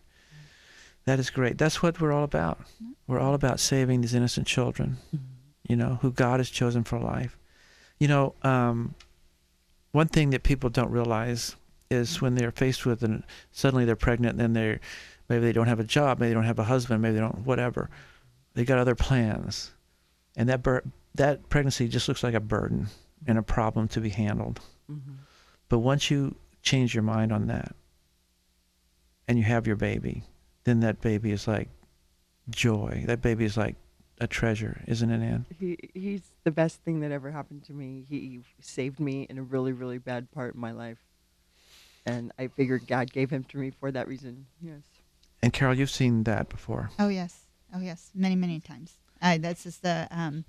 That 1.05 1.19
is 1.19 1.31
great. 1.31 1.59
That's 1.59 1.83
what 1.83 2.01
we're 2.01 2.13
all 2.13 2.25
about. 2.25 2.61
We're 3.07 3.21
all 3.21 3.35
about 3.35 3.61
saving 3.61 4.01
these 4.01 4.15
innocent 4.15 4.47
children, 4.47 4.97
you 5.69 5.77
know, 5.77 5.99
who 6.01 6.11
God 6.13 6.39
has 6.41 6.49
chosen 6.51 6.85
for 6.85 6.99
life. 6.99 7.37
You 7.99 8.09
know, 8.09 8.35
um, 8.43 8.95
one 9.93 10.09
thing 10.09 10.31
that 10.31 10.43
people 10.45 10.71
don't 10.71 10.91
realize 10.91 11.57
is 11.91 12.21
when 12.23 12.35
they're 12.37 12.53
faced 12.53 12.87
with 12.87 13.03
and 13.03 13.25
suddenly 13.51 13.85
they're 13.85 13.97
pregnant 13.97 14.33
and 14.33 14.41
then 14.41 14.53
they're 14.55 14.81
maybe 15.29 15.45
they 15.45 15.53
don't 15.53 15.67
have 15.69 15.81
a 15.81 15.85
job, 15.85 16.19
maybe 16.21 16.31
they 16.31 16.35
don't 16.35 16.45
have 16.45 16.59
a 16.59 16.65
husband, 16.65 17.03
maybe 17.03 17.15
they 17.15 17.21
don't 17.21 17.45
whatever. 17.45 17.91
They 18.55 18.65
got 18.65 18.79
other 18.79 18.95
plans, 18.95 19.73
and 20.37 20.49
that 20.49 20.63
bur- 20.63 20.85
that 21.15 21.49
pregnancy 21.49 21.89
just 21.89 22.09
looks 22.09 22.23
like 22.23 22.35
a 22.35 22.41
burden 22.41 22.89
and 23.27 23.39
a 23.39 23.43
problem 23.43 23.89
to 23.89 24.01
be 24.01 24.11
handled. 24.11 24.61
hmm 24.87 24.99
But 25.69 25.79
once 25.79 26.11
you 26.11 26.35
change 26.63 26.95
your 26.95 27.03
mind 27.03 27.33
on 27.33 27.47
that 27.47 27.75
and 29.29 29.39
you 29.39 29.45
have 29.45 29.67
your 29.67 29.77
baby, 29.77 30.25
then 30.65 30.81
that 30.81 31.01
baby 31.01 31.33
is 31.33 31.47
like 31.49 31.69
joy. 32.51 33.05
That 33.07 33.23
baby 33.23 33.45
is 33.45 33.57
like 33.57 33.77
a 34.21 34.27
treasure, 34.27 34.83
isn't 34.87 35.11
it, 35.11 35.23
Ann? 35.23 35.47
He 35.59 35.79
he's 35.95 36.23
the 36.45 36.51
best 36.51 36.83
thing 36.83 37.01
that 37.01 37.11
ever 37.11 37.31
happened 37.31 37.65
to 37.65 37.73
me. 37.73 38.05
He 38.09 38.41
saved 38.61 39.01
me 39.01 39.27
in 39.29 39.39
a 39.39 39.43
really 39.43 39.73
really 39.73 39.99
bad 39.99 40.31
part 40.31 40.51
of 40.51 40.57
my 40.57 40.73
life, 40.73 40.99
and 42.07 42.33
I 42.39 42.49
figured 42.49 42.87
God 42.87 43.11
gave 43.13 43.31
him 43.31 43.45
to 43.45 43.57
me 43.59 43.71
for 43.71 43.91
that 43.91 44.09
reason. 44.09 44.47
Yes. 44.61 44.83
And 45.43 45.53
Carol, 45.53 45.75
you've 45.75 45.91
seen 45.91 46.23
that 46.25 46.49
before. 46.49 46.91
Oh 46.99 47.09
yes, 47.09 47.42
oh 47.75 47.81
yes, 47.81 48.11
many 48.15 48.37
many 48.37 48.61
times. 48.61 48.95
Uh, 49.21 49.39
that's 49.39 49.63
just 49.65 49.83
the 49.83 50.09
um, 50.11 50.45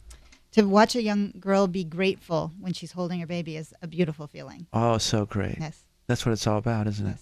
to 0.52 0.64
watch 0.64 0.96
a 0.96 1.02
young 1.02 1.34
girl 1.40 1.68
be 1.68 1.84
grateful 1.84 2.52
when 2.60 2.74
she's 2.74 2.92
holding 2.92 3.20
her 3.20 3.28
baby 3.28 3.58
is 3.58 3.74
a 3.82 3.88
beautiful 3.88 4.28
feeling. 4.28 4.68
Oh, 4.74 4.98
so 4.98 5.26
great. 5.26 5.58
Yes, 5.60 5.84
That's 6.08 6.26
what 6.26 6.32
it's 6.32 6.46
all 6.48 6.58
about, 6.58 6.88
isn't 6.88 7.08
it? 7.08 7.18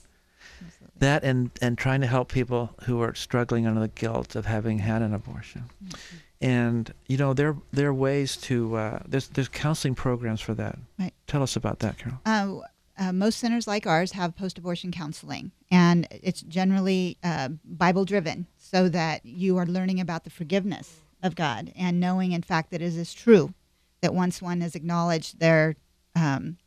absolutely. 0.65 0.99
That 0.99 1.23
and 1.23 1.49
and 1.61 1.77
trying 1.77 2.01
to 2.01 2.07
help 2.07 2.31
people 2.31 2.75
who 2.83 3.01
are 3.01 3.13
struggling 3.15 3.65
under 3.67 3.79
the 3.79 3.87
guilt 3.89 4.35
of 4.35 4.45
having 4.45 4.79
had 4.79 5.01
an 5.01 5.13
abortion. 5.13 5.65
Mm-hmm. 5.83 6.17
And 6.41 6.93
you 7.07 7.17
know, 7.17 7.33
there 7.33 7.55
there 7.71 7.87
are 7.87 7.93
ways 7.93 8.37
to 8.37 8.75
uh, 8.75 8.99
there's 9.07 9.27
there's 9.29 9.47
counseling 9.47 9.95
programs 9.95 10.41
for 10.41 10.53
that. 10.55 10.77
Right. 10.99 11.13
Tell 11.27 11.43
us 11.43 11.55
about 11.55 11.79
that, 11.79 11.97
Carol. 11.97 12.19
Uh, 12.25 12.67
uh, 13.01 13.11
most 13.11 13.39
centers 13.39 13.67
like 13.67 13.87
ours 13.87 14.11
have 14.11 14.35
post-abortion 14.35 14.91
counseling, 14.91 15.51
and 15.71 16.07
it's 16.11 16.41
generally 16.43 17.17
uh, 17.23 17.49
Bible-driven, 17.65 18.45
so 18.57 18.87
that 18.89 19.25
you 19.25 19.57
are 19.57 19.65
learning 19.65 19.99
about 19.99 20.23
the 20.23 20.29
forgiveness 20.29 20.87
of 21.23 21.35
God 21.35 21.73
and 21.75 21.99
knowing, 21.99 22.31
in 22.31 22.43
fact, 22.43 22.69
that 22.71 22.81
it 22.81 22.95
is 22.95 23.13
true 23.13 23.53
that 24.01 24.13
once 24.13 24.41
one 24.41 24.61
has 24.61 24.75
acknowledged 24.75 25.39
their, 25.39 25.75
um, 26.15 26.57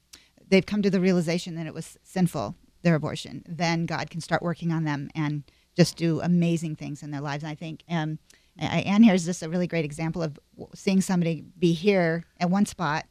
they've 0.48 0.66
come 0.66 0.82
to 0.82 0.90
the 0.90 1.00
realization 1.00 1.54
that 1.54 1.66
it 1.66 1.74
was 1.74 1.98
sinful, 2.02 2.56
their 2.82 2.96
abortion, 2.96 3.44
then 3.48 3.86
God 3.86 4.10
can 4.10 4.20
start 4.20 4.42
working 4.42 4.72
on 4.72 4.84
them 4.84 5.10
and 5.14 5.44
just 5.76 5.96
do 5.96 6.20
amazing 6.20 6.76
things 6.76 7.02
in 7.02 7.10
their 7.10 7.20
lives. 7.20 7.42
And 7.42 7.50
I 7.50 7.54
think 7.54 7.82
um, 7.88 8.18
I- 8.60 8.82
Anne 8.82 9.02
here 9.02 9.14
is 9.14 9.24
just 9.24 9.42
a 9.42 9.48
really 9.48 9.66
great 9.66 9.84
example 9.84 10.22
of 10.22 10.38
seeing 10.74 11.00
somebody 11.00 11.44
be 11.58 11.72
here 11.72 12.24
at 12.38 12.50
one 12.50 12.66
spot, 12.66 13.06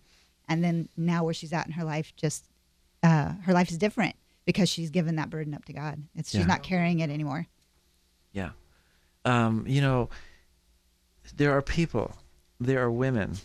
and 0.48 0.64
then 0.64 0.90
now 0.98 1.24
where 1.24 1.34
she's 1.34 1.54
at 1.54 1.68
in 1.68 1.74
her 1.74 1.86
life, 1.86 2.14
just 2.16 2.50
uh, 3.04 3.34
her 3.44 3.54
life 3.54 3.70
is 3.70 3.78
different 3.78 4.16
because 4.46 4.70
she's 4.70 4.90
given 4.90 5.16
that 5.18 5.30
burden 5.30 5.54
up 5.54 5.66
to 5.66 5.74
God. 5.74 6.02
It's 6.16 6.32
she's 6.32 6.42
Yeah. 6.42 6.46
not 6.48 6.64
carrying 6.64 7.00
it 7.00 7.10
anymore. 7.10 7.48
Yeah. 8.32 8.52
Um, 9.26 9.66
you 9.68 9.82
know, 9.82 10.10
there 11.36 11.52
are 11.52 11.62
people, 11.62 12.16
there 12.60 12.82
are 12.82 12.92
women, 12.92 13.38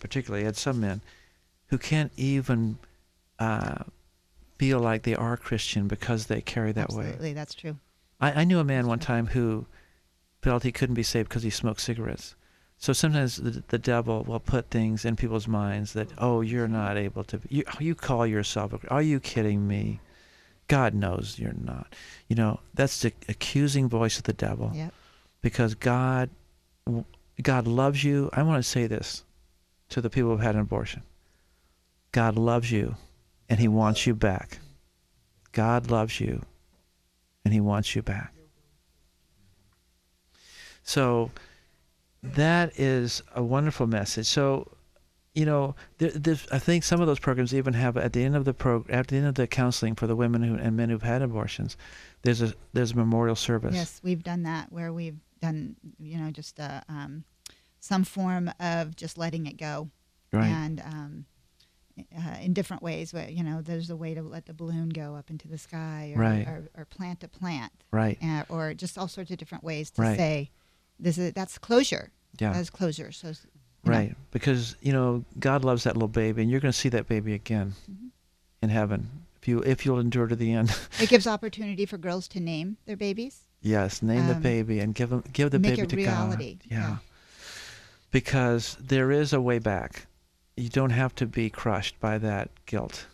particularly, 0.00 0.44
and 0.44 0.56
some 0.56 0.80
men, 0.80 1.00
who 1.68 1.78
can't 1.78 2.12
even 2.16 2.78
uh, 3.38 3.84
feel 4.58 4.78
like 4.80 5.02
they 5.02 5.14
are 5.14 5.36
Christian 5.36 5.88
because 5.88 6.26
they 6.26 6.40
carry 6.40 6.72
that 6.72 6.90
way. 6.90 7.04
Absolutely, 7.04 7.32
that's 7.32 7.54
true. 7.54 7.76
I, 8.20 8.42
I 8.42 8.44
knew 8.44 8.58
a 8.58 8.64
man 8.64 8.86
one 8.86 8.98
That's 8.98 9.06
time 9.06 9.26
who 9.28 9.66
felt 10.42 10.62
he 10.62 10.72
couldn't 10.72 10.94
be 10.94 11.02
saved 11.02 11.28
because 11.28 11.42
he 11.42 11.50
smoked 11.50 11.80
cigarettes. 11.80 12.34
So 12.84 12.92
sometimes 12.92 13.36
the, 13.36 13.62
the 13.68 13.78
devil 13.78 14.24
will 14.24 14.40
put 14.40 14.68
things 14.68 15.06
in 15.06 15.16
people's 15.16 15.48
minds 15.48 15.94
that, 15.94 16.10
oh, 16.18 16.42
you're 16.42 16.68
not 16.68 16.98
able 16.98 17.24
to. 17.24 17.40
You, 17.48 17.64
you 17.80 17.94
call 17.94 18.26
yourself 18.26 18.74
a. 18.74 18.88
Are 18.88 19.00
you 19.00 19.20
kidding 19.20 19.66
me? 19.66 20.00
God 20.68 20.92
knows 20.92 21.38
you're 21.38 21.54
not. 21.54 21.94
You 22.28 22.36
know 22.36 22.60
that's 22.74 23.00
the 23.00 23.14
accusing 23.26 23.88
voice 23.88 24.18
of 24.18 24.24
the 24.24 24.34
devil 24.34 24.70
Yep. 24.74 24.92
because 25.40 25.74
God, 25.74 26.28
God 27.42 27.66
loves 27.66 28.04
you. 28.04 28.28
I 28.34 28.42
want 28.42 28.62
to 28.62 28.68
say 28.68 28.86
this 28.86 29.24
to 29.88 30.02
the 30.02 30.10
people 30.10 30.32
who've 30.32 30.42
had 30.42 30.54
an 30.54 30.60
abortion. 30.60 31.04
God 32.12 32.36
loves 32.36 32.70
you, 32.70 32.96
and 33.48 33.58
He 33.58 33.66
wants 33.66 34.06
you 34.06 34.14
back. 34.14 34.58
God 35.52 35.90
loves 35.90 36.20
you, 36.20 36.42
and 37.46 37.54
He 37.54 37.60
wants 37.60 37.96
you 37.96 38.02
back. 38.02 38.34
So 40.82 41.30
that 42.34 42.78
is 42.78 43.22
a 43.34 43.42
wonderful 43.42 43.86
message. 43.86 44.26
So, 44.26 44.70
you 45.34 45.44
know, 45.44 45.74
there, 45.98 46.36
I 46.52 46.58
think 46.58 46.84
some 46.84 47.00
of 47.00 47.06
those 47.06 47.18
programs 47.18 47.54
even 47.54 47.74
have 47.74 47.96
at 47.96 48.12
the 48.12 48.24
end 48.24 48.36
of 48.36 48.44
the 48.44 48.54
pro, 48.54 48.84
at 48.88 49.08
the 49.08 49.16
end 49.16 49.26
of 49.26 49.34
the 49.34 49.46
counseling 49.46 49.94
for 49.94 50.06
the 50.06 50.16
women 50.16 50.42
who, 50.42 50.54
and 50.56 50.76
men 50.76 50.90
who've 50.90 51.02
had 51.02 51.22
abortions, 51.22 51.76
there's 52.22 52.40
a 52.42 52.54
there's 52.72 52.92
a 52.92 52.96
memorial 52.96 53.36
service. 53.36 53.74
Yes, 53.74 54.00
we've 54.02 54.22
done 54.22 54.44
that 54.44 54.72
where 54.72 54.92
we've 54.92 55.18
done, 55.40 55.76
you 55.98 56.18
know, 56.18 56.30
just 56.30 56.58
uh, 56.60 56.80
um, 56.88 57.24
some 57.80 58.04
form 58.04 58.50
of 58.60 58.96
just 58.96 59.18
letting 59.18 59.46
it 59.46 59.56
go, 59.58 59.90
Right. 60.32 60.46
and 60.46 60.80
um, 60.80 61.24
uh, 62.16 62.36
in 62.40 62.52
different 62.54 62.82
ways. 62.82 63.12
Where 63.12 63.28
you 63.28 63.42
know, 63.42 63.60
there's 63.60 63.90
a 63.90 63.96
way 63.96 64.14
to 64.14 64.22
let 64.22 64.46
the 64.46 64.54
balloon 64.54 64.88
go 64.90 65.16
up 65.16 65.30
into 65.30 65.48
the 65.48 65.58
sky, 65.58 66.12
or, 66.14 66.20
Right. 66.20 66.46
or, 66.46 66.70
or 66.76 66.84
plant 66.84 67.22
a 67.24 67.28
plant, 67.28 67.72
right. 67.90 68.16
uh, 68.22 68.44
or 68.48 68.72
just 68.72 68.96
all 68.96 69.08
sorts 69.08 69.30
of 69.32 69.36
different 69.38 69.64
ways 69.64 69.90
to 69.92 70.02
Right. 70.02 70.16
say, 70.16 70.50
this 70.98 71.18
is 71.18 71.32
that's 71.32 71.58
closure. 71.58 72.10
Yeah. 72.38 72.52
That's 72.52 72.70
closure. 72.70 73.12
So, 73.12 73.28
you 73.28 73.34
know, 73.34 73.90
Right, 73.92 74.16
because 74.30 74.76
you 74.80 74.92
know 74.92 75.24
God 75.38 75.64
loves 75.64 75.84
that 75.84 75.94
little 75.94 76.08
baby, 76.08 76.42
and 76.42 76.50
you're 76.50 76.60
going 76.60 76.72
to 76.72 76.78
see 76.78 76.88
that 76.90 77.06
baby 77.06 77.34
again 77.34 77.74
Mhm. 77.90 78.08
in 78.62 78.70
heaven 78.70 79.08
if 79.40 79.46
you 79.48 79.60
if 79.60 79.84
you'll 79.84 80.00
endure 80.00 80.26
to 80.26 80.34
the 80.36 80.52
end. 80.52 80.74
it 81.00 81.08
gives 81.08 81.26
opportunity 81.26 81.84
for 81.86 81.98
girls 81.98 82.26
to 82.28 82.40
name 82.40 82.76
their 82.86 82.96
babies. 82.96 83.42
yes, 83.60 84.02
name 84.02 84.26
the 84.26 84.34
Um, 84.36 84.42
baby 84.42 84.80
and 84.80 84.94
give 84.94 85.12
'em- 85.12 85.24
give 85.32 85.50
the 85.50 85.58
baby 85.58 85.86
to 85.86 85.96
reality, 85.96 86.54
God. 86.54 86.62
Yeah. 86.70 86.78
yeah. 86.78 86.96
because 88.10 88.76
there 88.80 89.10
is 89.10 89.32
a 89.32 89.40
way 89.40 89.58
back. 89.58 90.06
You 90.56 90.68
don't 90.68 90.90
have 90.90 91.14
to 91.16 91.26
be 91.26 91.50
crushed 91.50 91.98
by 92.00 92.18
that 92.18 92.50
guilt. 92.66 93.06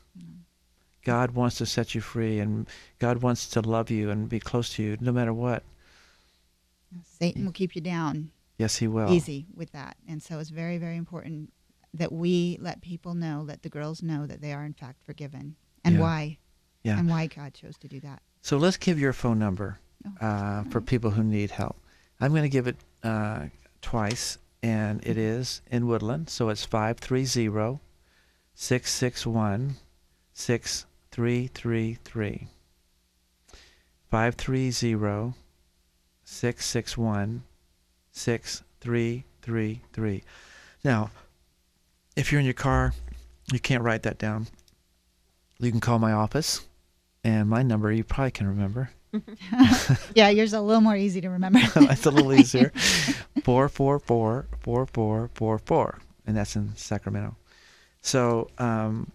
God 1.02 1.30
wants 1.30 1.56
to 1.56 1.66
set 1.66 1.94
you 1.94 2.02
free, 2.02 2.38
and 2.38 2.66
God 2.99 3.22
wants 3.22 3.49
to 3.49 3.62
love 3.62 3.90
you 3.90 4.10
and 4.10 4.28
be 4.28 4.38
close 4.38 4.75
to 4.75 4.82
you, 4.82 4.99
no 5.00 5.10
matter 5.12 5.32
what. 5.32 5.62
Satan 7.04 7.44
will 7.44 7.52
keep 7.52 7.75
you 7.75 7.80
down 7.80 8.30
Yes, 8.59 8.76
He 8.76 8.88
will. 8.88 9.12
easy 9.12 9.47
with 9.54 9.73
that. 9.73 9.97
And 10.09 10.23
so 10.23 10.38
it's 10.38 10.50
very, 10.50 10.78
very 10.78 10.97
important 10.97 11.52
that 11.94 12.12
we 12.12 12.59
let 12.61 12.80
people 12.82 13.14
know, 13.14 13.42
let 13.47 13.62
the 13.62 13.68
girls 13.68 14.02
know 14.02 14.26
that 14.26 14.40
they 14.40 14.52
are 14.52 14.64
in 14.64 14.75
fact 14.75 15.02
forgiven 15.04 15.56
and 15.85 15.97
Yeah. 15.97 16.00
why 16.00 16.38
Yeah. 16.85 16.99
and 16.99 17.09
why 17.09 17.26
God 17.26 17.54
chose 17.54 17.76
to 17.78 17.88
do 17.88 18.00
that. 18.00 18.23
So 18.42 18.56
let's 18.59 18.76
give 18.76 18.99
your 18.99 19.12
phone 19.12 19.38
number 19.38 19.78
Oh, 20.06 20.26
uh, 20.26 20.64
for 20.64 20.80
people 20.80 21.11
who 21.11 21.23
need 21.23 21.50
help. 21.50 21.76
I'm 22.20 22.30
going 22.32 22.42
to 22.42 22.49
give 22.49 22.66
it 22.66 22.76
uh, 23.02 23.47
twice, 23.82 24.38
and 24.62 25.04
it 25.06 25.18
is 25.18 25.61
in 25.70 25.87
Woodland. 25.87 26.30
So 26.30 26.49
it's 26.49 26.64
530 26.64 27.80
661 28.54 29.76
6333. 30.32 32.49
530 34.11 35.35
661 36.30 37.42
6333. 38.12 40.22
Now, 40.84 41.10
if 42.16 42.30
you're 42.30 42.38
in 42.38 42.44
your 42.44 42.54
car, 42.54 42.94
you 43.52 43.58
can't 43.58 43.82
write 43.82 44.04
that 44.04 44.16
down. 44.16 44.46
You 45.58 45.72
can 45.72 45.80
call 45.80 45.99
my 45.99 46.12
office, 46.12 46.66
and 47.25 47.49
my 47.49 47.62
number 47.62 47.92
you 47.92 48.04
probably 48.04 48.30
can 48.30 48.46
remember. 48.46 48.90
yeah, 50.14 50.28
yours 50.28 50.52
a 50.52 50.60
little 50.60 50.80
more 50.80 50.96
easy 50.96 51.20
to 51.20 51.28
remember. 51.28 51.58
it's 51.76 52.06
a 52.06 52.10
little 52.10 52.32
easier. 52.32 52.70
444 53.42 54.46
4444, 54.60 55.99
and 56.26 56.37
that's 56.37 56.54
in 56.54 56.76
Sacramento. 56.76 57.34
So 58.02 58.49
um, 58.58 59.10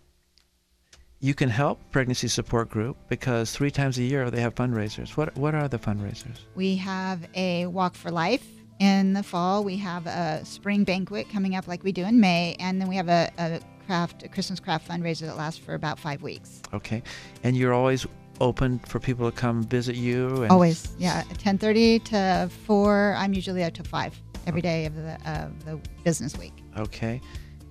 you 1.25 1.33
can 1.33 1.49
help 1.49 1.79
Pregnancy 1.89 2.27
Support 2.27 2.69
Group 2.69 2.97
because 3.09 3.51
three 3.51 3.71
times 3.71 3.97
a 3.97 4.03
year 4.03 4.29
they 4.29 4.41
have 4.41 4.53
fundraisers. 4.53 5.17
What 5.17 5.35
what 5.35 5.55
are 5.55 5.67
the 5.67 5.79
fundraisers? 5.79 6.37
We 6.53 6.75
have 6.75 7.27
a 7.33 7.65
Walk 7.65 7.95
for 7.95 8.11
Life 8.11 8.45
in 8.79 9.13
the 9.13 9.23
fall. 9.23 9.63
We 9.63 9.75
have 9.77 10.05
a 10.05 10.45
spring 10.45 10.83
banquet 10.83 11.27
coming 11.31 11.55
up 11.55 11.67
like 11.67 11.83
we 11.83 11.91
do 11.91 12.03
in 12.03 12.19
May. 12.19 12.55
And 12.59 12.79
then 12.79 12.87
we 12.87 12.95
have 12.97 13.09
a, 13.09 13.31
a 13.39 13.59
craft, 13.87 14.21
a 14.21 14.27
Christmas 14.27 14.59
craft 14.59 14.87
fundraiser 14.87 15.21
that 15.21 15.35
lasts 15.35 15.59
for 15.59 15.73
about 15.73 15.97
five 15.97 16.21
weeks. 16.21 16.61
Okay, 16.75 17.01
and 17.43 17.57
you're 17.57 17.73
always 17.73 18.05
open 18.39 18.77
for 18.79 18.99
people 18.99 19.31
to 19.31 19.35
come 19.35 19.63
visit 19.63 19.95
you. 19.95 20.43
And 20.43 20.51
Always, 20.51 20.93
yeah. 20.99 21.23
10:30 21.39 22.03
to 22.05 22.49
4. 22.67 23.15
I'm 23.17 23.33
usually 23.33 23.63
out 23.63 23.73
to 23.73 23.83
5 23.83 24.21
every 24.45 24.61
day 24.61 24.85
of 24.85 24.93
the 24.93 25.17
of 25.25 25.65
the 25.65 25.79
business 26.03 26.37
week. 26.37 26.53
Okay, 26.77 27.19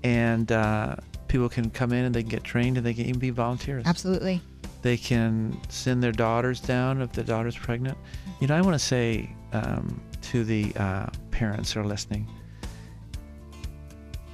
and 0.02 0.50
uh, 0.50 0.96
people 1.34 1.48
can 1.48 1.68
come 1.68 1.92
in 1.92 2.04
and 2.04 2.14
they 2.14 2.22
can 2.22 2.28
get 2.28 2.44
trained 2.44 2.76
and 2.76 2.86
they 2.86 2.94
can 2.94 3.06
even 3.06 3.18
be 3.18 3.30
volunteers. 3.30 3.84
Absolutely. 3.86 4.40
They 4.82 4.96
can 4.96 5.60
send 5.68 6.00
their 6.00 6.12
daughters 6.12 6.60
down 6.60 7.02
if 7.02 7.10
the 7.10 7.24
daughter's 7.24 7.56
pregnant. 7.56 7.98
You 8.38 8.46
know, 8.46 8.54
I 8.54 8.60
want 8.60 8.74
to 8.74 8.78
say 8.78 9.34
um, 9.52 10.00
to 10.30 10.44
the 10.44 10.72
uh, 10.76 11.06
parents 11.32 11.72
who 11.72 11.80
are 11.80 11.84
listening, 11.84 12.28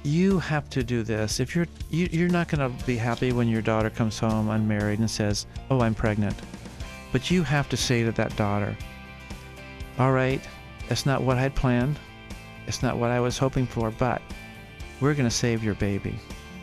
you 0.03 0.37
have 0.37 0.69
to 0.69 0.83
do 0.83 1.01
this. 1.01 1.39
If 1.39 1.55
you're 1.55 1.65
you, 1.89 2.07
you're 2.11 2.29
not 2.29 2.49
going 2.49 2.71
to 2.71 2.85
be 2.85 2.97
happy 2.97 3.31
when 3.31 3.47
your 3.47 3.63
daughter 3.63 3.89
comes 3.89 4.19
home 4.19 4.51
unmarried 4.51 4.99
and 4.99 5.09
says, 5.09 5.47
"Oh, 5.71 5.81
I'm 5.81 5.95
pregnant," 5.95 6.35
but 7.11 7.31
you 7.31 7.41
have 7.41 7.67
to 7.69 7.77
say 7.77 8.03
to 8.03 8.11
that 8.11 8.35
daughter, 8.35 8.77
"All 9.97 10.11
right, 10.11 10.41
that's 10.87 11.07
not 11.07 11.23
what 11.23 11.39
I'd 11.39 11.55
planned. 11.55 11.97
It's 12.67 12.83
not 12.83 12.97
what 12.97 13.09
I 13.09 13.19
was 13.19 13.39
hoping 13.39 13.65
for, 13.65 13.89
but 13.89 14.21
we're 14.99 15.15
going 15.15 15.27
to 15.27 15.35
save 15.35 15.63
your 15.63 15.75
baby, 15.75 16.19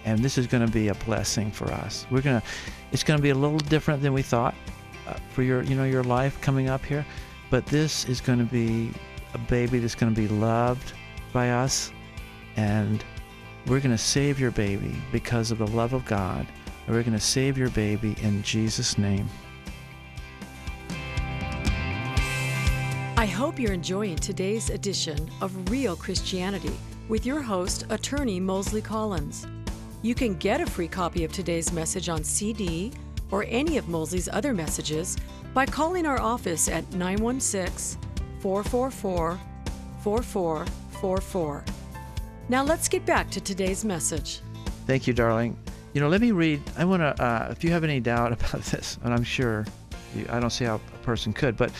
and 0.08 0.20
this 0.20 0.38
is 0.38 0.46
going 0.46 0.64
to 0.64 0.72
be 0.72 0.88
a 0.88 0.94
blessing 0.94 1.50
for 1.50 1.70
us. 1.70 2.06
We're 2.10 2.22
going 2.22 2.40
to, 2.40 2.46
it's 2.92 3.04
going 3.04 3.18
to 3.18 3.22
be 3.22 3.28
a 3.28 3.34
little 3.34 3.58
different 3.58 4.02
than 4.02 4.14
we 4.14 4.22
thought 4.22 4.54
uh, 5.06 5.18
for 5.34 5.42
your, 5.42 5.62
you 5.62 5.76
know, 5.76 5.84
your 5.84 6.02
life 6.02 6.40
coming 6.40 6.70
up 6.70 6.82
here, 6.82 7.04
but 7.50 7.66
this 7.66 8.06
is 8.06 8.18
going 8.18 8.38
to 8.38 8.46
be 8.46 8.90
a 9.34 9.38
baby 9.38 9.78
that's 9.78 9.94
going 9.94 10.14
to 10.14 10.18
be 10.18 10.26
loved 10.28 10.94
by 11.34 11.50
us, 11.50 11.92
and 12.56 13.04
we're 13.66 13.80
going 13.80 13.94
to 13.94 13.98
save 13.98 14.40
your 14.40 14.50
baby 14.50 14.96
because 15.12 15.50
of 15.50 15.58
the 15.58 15.66
love 15.66 15.92
of 15.92 16.06
God, 16.06 16.46
and 16.86 16.96
we're 16.96 17.02
going 17.02 17.12
to 17.12 17.20
save 17.20 17.58
your 17.58 17.70
baby 17.70 18.16
in 18.22 18.42
Jesus' 18.42 18.96
name." 18.96 19.28
I 23.18 23.26
hope 23.26 23.58
you're 23.58 23.72
enjoying 23.72 24.16
today's 24.16 24.70
edition 24.70 25.28
of 25.42 25.70
Real 25.70 25.96
Christianity 25.96 26.72
with 27.08 27.26
your 27.26 27.42
host, 27.42 27.84
attorney 27.90 28.40
Mosley 28.40 28.80
Collins. 28.80 29.46
You 30.00 30.14
can 30.14 30.34
get 30.34 30.60
a 30.60 30.66
free 30.66 30.86
copy 30.86 31.24
of 31.24 31.32
today's 31.32 31.72
message 31.72 32.08
on 32.08 32.22
CD 32.22 32.92
or 33.32 33.44
any 33.48 33.78
of 33.78 33.88
Mosley's 33.88 34.28
other 34.28 34.54
messages 34.54 35.16
by 35.52 35.66
calling 35.66 36.06
our 36.06 36.20
office 36.20 36.68
at 36.68 36.88
916 36.92 38.00
444 38.40 39.40
4444. 40.04 41.64
Now 42.48 42.62
let's 42.62 42.88
get 42.88 43.04
back 43.04 43.28
to 43.30 43.40
today's 43.40 43.84
message. 43.84 44.40
Thank 44.86 45.08
you, 45.08 45.12
darling. 45.12 45.58
You 45.94 46.00
know, 46.00 46.08
let 46.08 46.20
me 46.20 46.30
read. 46.30 46.62
I 46.76 46.84
want 46.84 47.00
to, 47.00 47.22
uh, 47.22 47.48
if 47.50 47.64
you 47.64 47.70
have 47.72 47.82
any 47.82 47.98
doubt 47.98 48.32
about 48.40 48.62
this, 48.62 48.98
and 49.02 49.12
I'm 49.12 49.24
sure 49.24 49.66
you, 50.14 50.26
I 50.30 50.38
don't 50.38 50.50
see 50.50 50.64
how 50.64 50.76
a 50.76 51.04
person 51.04 51.32
could, 51.32 51.56
but 51.56 51.72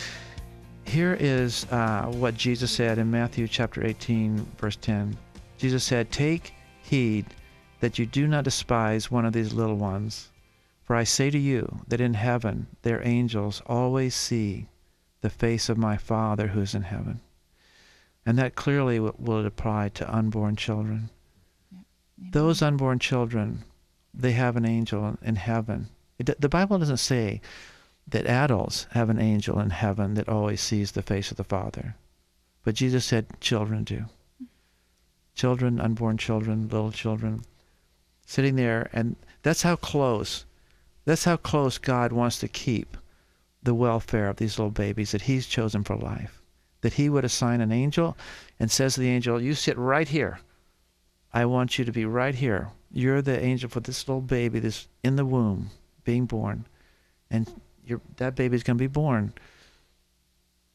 here 0.83 1.15
is 1.19 1.65
uh, 1.71 2.07
what 2.07 2.35
Jesus 2.35 2.69
said 2.69 2.97
in 2.97 3.09
Matthew 3.09 3.47
chapter 3.47 3.85
18, 3.85 4.45
verse 4.57 4.75
10. 4.75 5.17
Jesus 5.57 5.85
said, 5.85 6.11
Take 6.11 6.53
heed 6.83 7.25
that 7.79 7.97
you 7.97 8.05
do 8.05 8.27
not 8.27 8.43
despise 8.43 9.09
one 9.09 9.25
of 9.25 9.33
these 9.33 9.53
little 9.53 9.77
ones. 9.77 10.29
For 10.83 10.95
I 10.95 11.03
say 11.03 11.29
to 11.29 11.37
you 11.37 11.81
that 11.87 12.01
in 12.01 12.15
heaven 12.15 12.67
their 12.81 13.05
angels 13.05 13.61
always 13.67 14.15
see 14.15 14.67
the 15.21 15.29
face 15.29 15.69
of 15.69 15.77
my 15.77 15.97
Father 15.97 16.47
who 16.47 16.61
is 16.61 16.73
in 16.73 16.83
heaven. 16.83 17.21
And 18.25 18.37
that 18.37 18.55
clearly 18.55 18.99
will 18.99 19.45
apply 19.45 19.89
to 19.89 20.13
unborn 20.13 20.55
children. 20.55 21.09
Those 22.17 22.61
unborn 22.61 22.99
children, 22.99 23.63
they 24.13 24.33
have 24.33 24.55
an 24.57 24.65
angel 24.65 25.17
in 25.21 25.35
heaven. 25.35 25.89
It, 26.17 26.39
the 26.39 26.49
Bible 26.49 26.79
doesn't 26.79 26.97
say 26.97 27.39
that 28.07 28.25
adults 28.25 28.87
have 28.91 29.09
an 29.09 29.19
angel 29.19 29.59
in 29.59 29.69
heaven 29.69 30.15
that 30.15 30.27
always 30.27 30.59
sees 30.59 30.91
the 30.91 31.01
face 31.01 31.31
of 31.31 31.37
the 31.37 31.43
Father. 31.43 31.95
But 32.63 32.75
Jesus 32.75 33.05
said 33.05 33.39
children 33.39 33.83
do. 33.83 33.95
Mm-hmm. 33.95 34.45
Children, 35.35 35.79
unborn 35.79 36.17
children, 36.17 36.67
little 36.67 36.91
children, 36.91 37.43
sitting 38.29 38.55
there, 38.55 38.89
and 38.93 39.15
that's 39.41 39.61
how 39.61 39.75
close, 39.75 40.45
that's 41.05 41.23
how 41.23 41.37
close 41.37 41.77
God 41.77 42.11
wants 42.11 42.39
to 42.39 42.47
keep 42.47 42.97
the 43.63 43.73
welfare 43.73 44.29
of 44.29 44.37
these 44.37 44.57
little 44.57 44.71
babies 44.71 45.11
that 45.11 45.23
He's 45.23 45.47
chosen 45.47 45.83
for 45.83 45.95
life. 45.95 46.41
That 46.81 46.93
He 46.93 47.09
would 47.09 47.25
assign 47.25 47.61
an 47.61 47.71
angel 47.71 48.17
and 48.59 48.69
says 48.69 48.93
to 48.93 49.01
the 49.01 49.09
angel, 49.09 49.41
You 49.41 49.53
sit 49.53 49.77
right 49.77 50.07
here. 50.07 50.39
I 51.33 51.45
want 51.45 51.77
you 51.77 51.85
to 51.85 51.91
be 51.91 52.05
right 52.05 52.35
here. 52.35 52.69
You're 52.91 53.21
the 53.21 53.39
angel 53.39 53.69
for 53.69 53.79
this 53.79 54.07
little 54.07 54.21
baby 54.21 54.59
that's 54.59 54.87
in 55.03 55.15
the 55.15 55.25
womb 55.25 55.69
being 56.03 56.25
born. 56.25 56.65
And 57.29 57.61
that 58.17 58.35
baby's 58.35 58.63
going 58.63 58.77
to 58.77 58.81
be 58.81 58.87
born 58.87 59.33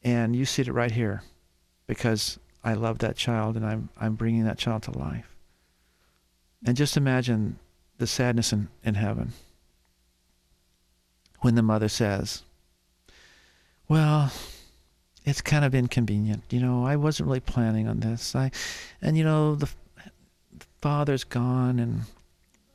and 0.05 0.35
you 0.35 0.45
sit 0.45 0.67
it 0.67 0.73
right 0.73 0.91
here 0.91 1.23
because 1.87 2.39
I 2.63 2.73
love 2.75 2.99
that 2.99 3.17
child 3.17 3.57
and 3.57 3.65
I'm 3.65 3.89
I'm 3.99 4.13
bringing 4.13 4.45
that 4.45 4.59
child 4.59 4.83
to 4.83 4.97
life. 4.97 5.34
And 6.65 6.75
just 6.75 6.97
imagine 6.97 7.59
the 7.97 8.07
sadness 8.07 8.51
in, 8.51 8.67
in 8.83 8.95
heaven 8.95 9.33
when 11.41 11.55
the 11.55 11.61
mother 11.61 11.87
says, 11.87 12.41
"Well, 13.87 14.31
it's 15.25 15.41
kind 15.41 15.63
of 15.63 15.75
inconvenient. 15.75 16.43
You 16.49 16.59
know, 16.59 16.85
I 16.85 16.95
wasn't 16.95 17.27
really 17.27 17.39
planning 17.39 17.87
on 17.87 17.99
this. 17.99 18.35
I 18.35 18.51
and 19.01 19.17
you 19.17 19.23
know 19.23 19.55
the, 19.55 19.69
the 20.51 20.65
father's 20.81 21.23
gone 21.23 21.79
and 21.79 22.01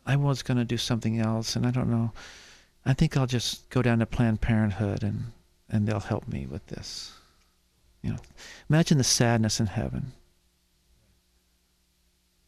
I 0.07 0.16
was 0.16 0.42
going 0.42 0.59
to 0.59 0.64
do 0.64 0.76
something 0.76 1.18
else 1.18 1.57
and 1.57 1.66
I 1.66 1.70
don't 1.70 1.90
know 1.90 2.12
I 2.85 2.94
think 2.94 3.16
I'll 3.16 3.26
just 3.26 3.68
go 3.70 3.83
down 3.83 3.98
to 3.98 4.07
Planned 4.07 4.40
Parenthood 4.40 5.03
and, 5.03 5.33
and 5.68 5.87
they'll 5.87 6.00
help 6.00 6.26
me 6.26 6.46
with 6.46 6.66
this. 6.68 7.12
You 8.03 8.11
know, 8.11 8.18
imagine 8.68 8.98
the 8.98 9.05
sadness 9.05 9.61
in 9.61 9.66
heaven 9.66 10.12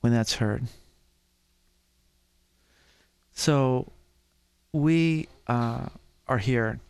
when 0.01 0.13
that's 0.13 0.35
heard. 0.35 0.65
So 3.33 3.91
we 4.73 5.29
uh, 5.47 5.87
are 6.29 6.39
here 6.39 6.81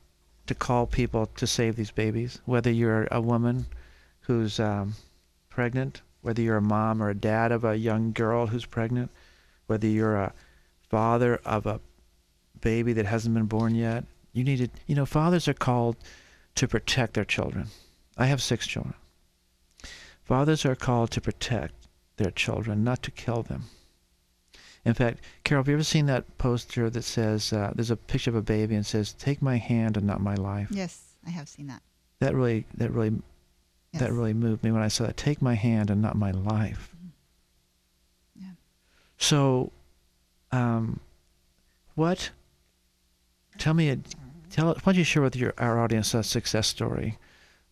to 0.47 0.55
call 0.55 0.87
people 0.87 1.27
to 1.27 1.47
save 1.47 1.77
these 1.77 1.91
babies, 1.91 2.41
whether 2.45 2.71
you're 2.71 3.09
a 3.11 3.21
woman 3.21 3.67
who's 4.21 4.61
um, 4.61 4.95
pregnant, 5.49 6.03
whether 6.21 6.43
you're 6.43 6.57
a 6.57 6.63
mom 6.63 7.03
or 7.03 7.11
a 7.11 7.15
dad 7.15 7.53
of 7.53 7.65
a 7.65 7.77
young 7.77 8.13
girl 8.13 8.47
who's 8.47 8.67
pregnant, 8.67 9.11
whether 9.67 9.87
you're 9.87 10.17
a 10.17 10.33
father 10.89 11.41
of 11.45 11.67
a 11.67 11.81
baby 12.61 12.93
that 12.93 13.07
hasn't 13.07 13.35
been 13.35 13.47
born 13.47 13.75
yet. 13.75 14.05
You 14.33 14.45
need 14.45 14.59
to, 14.59 14.69
you 14.87 14.95
know, 14.95 15.07
fathers 15.07 15.49
are 15.49 15.55
called 15.55 15.97
to 16.55 16.69
protect 16.69 17.15
their 17.15 17.25
children. 17.25 17.69
I 18.17 18.27
have 18.27 18.43
six 18.43 18.67
children. 18.67 18.95
Fathers 20.23 20.65
are 20.65 20.75
called 20.75 21.11
to 21.13 21.21
protect 21.21 21.75
their 22.17 22.31
children, 22.31 22.85
not 22.85 23.03
to 23.03 23.11
kill 23.11 23.43
them. 23.43 23.65
In 24.85 24.95
fact, 24.95 25.21
Carol, 25.45 25.63
have 25.63 25.69
you 25.69 25.75
ever 25.75 25.85
seen 25.85 26.07
that 26.07 26.39
poster 26.39 26.91
that 26.91 27.03
says, 27.03 27.53
uh, 27.53 27.73
there's 27.75 27.91
a 27.93 27.97
picture 27.97 28.31
of 28.31 28.37
a 28.37 28.43
baby 28.43 28.75
and 28.75 28.85
says, 28.85 29.13
take 29.13 29.41
my 29.41 29.57
hand 29.57 29.97
and 29.97 30.07
not 30.07 30.21
my 30.21 30.35
life? 30.35 30.69
Yes, 30.71 31.01
I 31.27 31.31
have 31.31 31.49
seen 31.49 31.69
that. 31.69 31.83
That 32.19 32.35
really, 32.35 32.67
that 32.79 32.91
really, 32.91 33.21
Yes. 33.93 34.01
that 34.01 34.13
really 34.13 34.33
moved 34.33 34.65
me 34.65 34.73
when 34.73 34.83
I 34.83 34.89
saw 34.89 35.05
that. 35.07 35.17
Take 35.19 35.43
my 35.43 35.55
hand 35.55 35.91
and 35.91 36.01
not 36.01 36.17
my 36.17 36.31
life. 36.31 36.95
Yeah. 38.35 38.53
So, 39.19 39.71
um, 40.51 40.99
what? 41.95 42.31
Tell 43.59 43.75
me, 43.75 43.91
a, 43.91 43.99
tell. 44.51 44.69
Why 44.69 44.81
don't 44.85 44.97
you 44.97 45.05
share 45.05 45.23
with 45.23 45.37
your 45.37 45.53
our 45.59 45.79
audience 45.79 46.15
a 46.15 46.23
success 46.23 46.67
story 46.69 47.19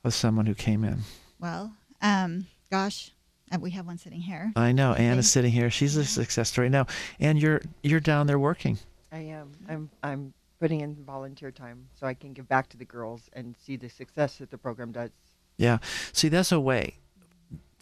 of 0.05 0.13
someone 0.13 0.45
who 0.45 0.55
came 0.55 0.85
in? 0.85 0.99
Well, 1.41 1.73
um, 2.03 2.47
gosh, 2.71 3.13
uh, 3.53 3.59
we 3.61 3.71
have 3.73 3.87
one 3.87 3.99
sitting 3.99 4.21
here. 4.21 4.53
I 4.57 4.73
know 4.73 4.95
Anne 4.95 5.19
is 5.19 5.31
sitting 5.31 5.51
here. 5.53 5.71
She's 5.71 5.97
a 5.97 6.05
success 6.05 6.49
story 6.49 6.69
now, 6.69 6.87
and 7.19 7.41
you're 7.41 7.61
you're 7.83 8.01
down 8.01 8.27
there 8.27 8.39
working. 8.39 8.79
I 9.13 9.19
am. 9.19 9.53
I'm. 9.69 9.91
I'm 10.03 10.35
putting 10.61 10.81
in 10.83 10.95
volunteer 11.07 11.51
time 11.51 11.89
so 11.99 12.07
I 12.07 12.15
can 12.15 12.33
give 12.35 12.47
back 12.47 12.69
to 12.69 12.77
the 12.77 12.85
girls 12.85 13.31
and 13.33 13.57
see 13.65 13.77
the 13.77 13.89
success 13.89 14.37
that 14.37 14.51
the 14.51 14.59
program 14.59 14.93
does. 14.93 15.11
Yeah. 15.57 15.79
See, 16.13 16.29
that's 16.29 16.53
a 16.53 16.61
way 16.61 16.95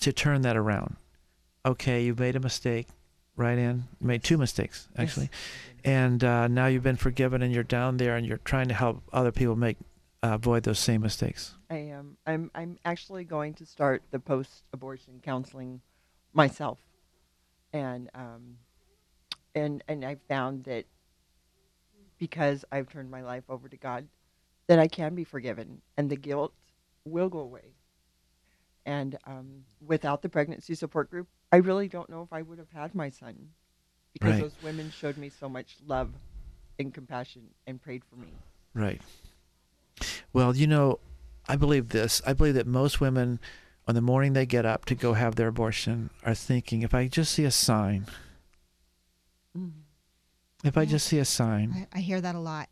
to 0.01 0.13
turn 0.13 0.43
that 0.43 0.57
around. 0.57 0.97
Okay, 1.67 2.05
you 2.05 2.15
made 2.15 2.37
a 2.37 2.41
mistake, 2.41 2.87
right? 3.37 3.59
In 3.59 3.85
you 4.01 4.07
made 4.07 4.23
two 4.23 4.39
mistakes 4.39 4.89
actually, 4.97 5.29
and 5.85 6.23
uh, 6.25 6.49
now 6.49 6.67
you've 6.67 6.83
been 6.83 6.97
forgiven, 6.97 7.43
and 7.43 7.53
you're 7.53 7.63
down 7.63 7.99
there, 7.99 8.17
and 8.17 8.27
you're 8.27 8.39
trying 8.39 8.69
to 8.69 8.75
help 8.75 9.03
other 9.13 9.33
people 9.33 9.57
make 9.57 9.77
avoid 10.23 10.63
those 10.65 10.79
same 10.79 11.03
mistakes. 11.03 11.55
I 11.71 11.77
am. 11.77 12.17
I'm. 12.27 12.51
I'm 12.55 12.79
actually 12.85 13.25
going 13.25 13.55
to 13.55 13.67
start 13.67 14.03
the 14.11 14.19
post-abortion 14.19 15.21
counseling 15.23 15.81
myself, 16.33 16.79
and 17.73 18.11
um, 18.15 18.57
and 19.55 19.85
and 19.87 20.05
I 20.05 20.17
found 20.29 20.65
that 20.65 20.87
because 22.19 22.65
I've 22.73 22.89
turned 22.89 23.11
my 23.11 23.23
life 23.23 23.45
over 23.49 23.69
to 23.69 23.77
God, 23.77 24.09
that 24.67 24.79
I 24.79 24.89
can 24.89 25.15
be 25.15 25.25
forgiven, 25.25 25.83
and 25.97 26.11
the 26.11 26.17
guilt 26.17 26.53
will 27.05 27.29
go 27.29 27.41
away. 27.41 27.75
And 28.87 29.19
um, 29.27 29.65
without 29.87 30.23
the 30.23 30.29
pregnancy 30.31 30.75
support 30.75 31.11
group, 31.11 31.29
I 31.53 31.57
really 31.57 31.89
don't 31.89 32.09
know 32.09 32.23
if 32.23 32.33
I 32.33 32.43
would 32.43 32.59
have 32.59 32.71
had 32.73 32.95
my 32.95 33.11
son, 33.11 33.51
because 34.15 34.33
Right. 34.33 34.41
those 34.41 34.63
women 34.63 34.91
showed 34.91 35.19
me 35.19 35.29
so 35.29 35.49
much 35.49 35.77
love 35.87 36.11
and 36.79 36.95
compassion 36.95 37.51
and 37.67 37.81
prayed 37.81 38.03
for 38.05 38.17
me. 38.17 38.33
Right. 38.75 39.03
Well, 40.33 40.55
you 40.55 40.67
know, 40.67 40.99
I 41.49 41.57
believe 41.57 41.89
this. 41.89 42.21
I 42.27 42.33
believe 42.33 42.55
that 42.55 42.67
most 42.67 43.01
women, 43.01 43.41
on 43.87 43.95
the 43.95 44.01
morning 44.01 44.35
they 44.35 44.47
get 44.47 44.67
up 44.67 44.85
to 44.87 44.95
go 44.95 45.15
have 45.15 45.37
their 45.37 45.49
abortion, 45.49 46.11
are 46.25 46.35
thinking, 46.35 46.83
if 46.83 46.95
I 46.95 47.09
just 47.09 47.33
see 47.33 47.45
a 47.45 47.51
sign, 47.51 48.07
mm. 49.57 49.73
if 50.63 50.77
I 50.77 50.85
just 50.85 51.07
see 51.07 51.19
a 51.19 51.25
sign, 51.25 51.87
I, 51.93 51.99
I 51.99 52.01
hear 52.01 52.21
that 52.21 52.35
a 52.35 52.41
lot. 52.41 52.69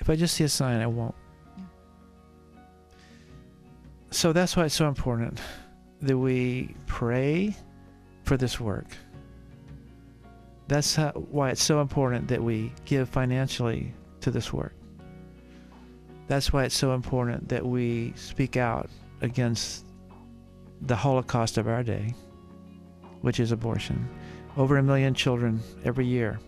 if 0.00 0.08
I 0.08 0.16
just 0.16 0.34
see 0.34 0.44
a 0.44 0.48
sign, 0.48 0.80
I 0.80 0.86
won't. 0.86 1.14
Yeah. 1.56 1.64
So 4.10 4.32
that's 4.32 4.56
why 4.56 4.64
it's 4.64 4.74
so 4.74 4.88
important 4.88 5.38
that 6.00 6.16
we 6.16 6.74
pray 6.86 7.54
for 8.24 8.36
this 8.36 8.58
work. 8.58 8.86
That's 10.68 10.96
how, 10.96 11.10
why 11.12 11.50
it's 11.50 11.62
so 11.62 11.80
important 11.80 12.28
that 12.28 12.42
we 12.42 12.72
give 12.84 13.08
financially 13.08 13.92
to 14.20 14.30
this 14.30 14.52
work. 14.52 14.74
That's 16.28 16.52
why 16.52 16.64
it's 16.64 16.76
so 16.76 16.92
important 16.92 17.48
that 17.48 17.66
we 17.66 18.12
speak 18.16 18.56
out 18.56 18.88
against 19.22 19.86
the 20.82 20.96
Holocaust 20.96 21.58
of 21.58 21.66
our 21.66 21.82
day, 21.82 22.14
which 23.22 23.40
is 23.40 23.50
abortion. 23.50 24.08
Over 24.56 24.76
a 24.76 24.82
million 24.82 25.14
children 25.14 25.60
every 25.84 26.06
year. 26.06 26.38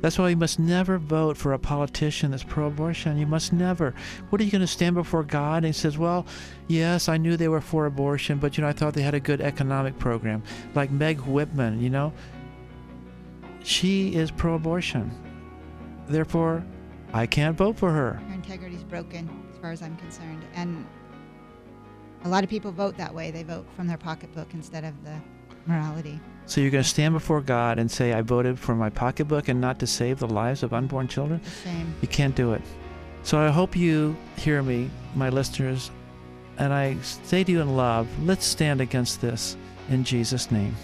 That's 0.00 0.18
why 0.18 0.30
you 0.30 0.36
must 0.36 0.58
never 0.58 0.98
vote 0.98 1.36
for 1.36 1.52
a 1.52 1.58
politician 1.58 2.32
that's 2.32 2.42
pro 2.42 2.66
abortion. 2.66 3.18
You 3.18 3.26
must 3.26 3.52
never. 3.52 3.94
What 4.30 4.40
are 4.40 4.44
you 4.44 4.50
going 4.50 4.60
to 4.60 4.66
stand 4.66 4.96
before 4.96 5.22
God 5.22 5.64
and 5.64 5.74
says, 5.74 5.96
Well, 5.96 6.26
yes, 6.66 7.08
I 7.08 7.18
knew 7.18 7.36
they 7.36 7.46
were 7.46 7.60
for 7.60 7.86
abortion, 7.86 8.38
but 8.38 8.56
you 8.56 8.62
know, 8.62 8.68
I 8.68 8.72
thought 8.72 8.94
they 8.94 9.02
had 9.02 9.14
a 9.14 9.20
good 9.20 9.40
economic 9.40 9.96
program. 10.00 10.42
Like 10.74 10.90
Meg 10.90 11.20
Whitman, 11.20 11.80
you 11.80 11.88
know, 11.88 12.12
she 13.62 14.16
is 14.16 14.32
pro 14.32 14.54
abortion. 14.54 15.10
Therefore, 16.08 16.64
I 17.12 17.26
can't 17.26 17.56
vote 17.56 17.76
for 17.76 17.90
her. 17.90 18.14
Her 18.14 18.34
integrity's 18.34 18.84
broken, 18.84 19.28
as 19.52 19.58
far 19.58 19.70
as 19.70 19.82
I'm 19.82 19.96
concerned. 19.96 20.44
And 20.54 20.86
a 22.24 22.28
lot 22.28 22.44
of 22.44 22.50
people 22.50 22.72
vote 22.72 22.96
that 22.96 23.14
way. 23.14 23.30
They 23.30 23.42
vote 23.42 23.66
from 23.76 23.86
their 23.86 23.98
pocketbook 23.98 24.54
instead 24.54 24.84
of 24.84 24.94
the 25.04 25.14
morality. 25.66 26.18
So 26.46 26.60
you're 26.60 26.70
going 26.70 26.82
to 26.82 26.88
stand 26.88 27.14
before 27.14 27.40
God 27.40 27.78
and 27.78 27.90
say, 27.90 28.12
I 28.12 28.22
voted 28.22 28.58
for 28.58 28.74
my 28.74 28.90
pocketbook 28.90 29.48
and 29.48 29.60
not 29.60 29.78
to 29.80 29.86
save 29.86 30.18
the 30.18 30.26
lives 30.26 30.62
of 30.62 30.72
unborn 30.72 31.08
children? 31.08 31.40
Shame. 31.62 31.94
You 32.00 32.08
can't 32.08 32.34
do 32.34 32.52
it. 32.52 32.62
So 33.22 33.38
I 33.38 33.50
hope 33.50 33.76
you 33.76 34.16
hear 34.36 34.62
me, 34.62 34.90
my 35.14 35.28
listeners, 35.28 35.90
and 36.58 36.72
I 36.72 36.96
say 37.00 37.44
to 37.44 37.52
you 37.52 37.60
in 37.60 37.76
love, 37.76 38.08
let's 38.24 38.44
stand 38.44 38.80
against 38.80 39.20
this 39.20 39.56
in 39.90 40.02
Jesus' 40.02 40.50
name. 40.50 40.74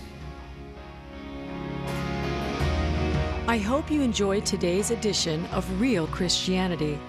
I 3.48 3.56
hope 3.56 3.90
you 3.90 4.02
enjoyed 4.02 4.44
today's 4.44 4.90
edition 4.90 5.46
of 5.46 5.80
Real 5.80 6.06
Christianity. 6.08 7.00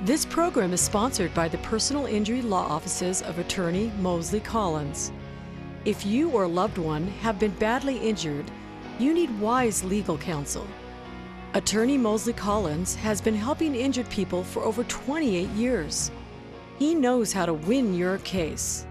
This 0.00 0.24
program 0.24 0.72
is 0.72 0.80
sponsored 0.80 1.34
by 1.34 1.46
the 1.46 1.58
personal 1.58 2.06
injury 2.06 2.40
law 2.40 2.66
offices 2.66 3.20
of 3.20 3.38
attorney 3.38 3.92
Mosley 3.98 4.40
Collins. 4.40 5.12
If 5.84 6.06
you 6.06 6.30
or 6.30 6.44
a 6.44 6.48
loved 6.48 6.78
one 6.78 7.08
have 7.20 7.38
been 7.38 7.50
badly 7.56 7.98
injured, 7.98 8.50
you 8.98 9.12
need 9.12 9.38
wise 9.38 9.84
legal 9.84 10.16
counsel. 10.16 10.66
Attorney 11.52 11.98
Mosley 11.98 12.32
Collins 12.32 12.94
has 12.94 13.20
been 13.20 13.34
helping 13.34 13.74
injured 13.74 14.08
people 14.08 14.42
for 14.42 14.62
over 14.62 14.84
28 14.84 15.50
years. 15.50 16.10
He 16.78 16.94
knows 16.94 17.30
how 17.30 17.44
to 17.44 17.52
win 17.52 17.92
your 17.92 18.16
case. 18.20 18.86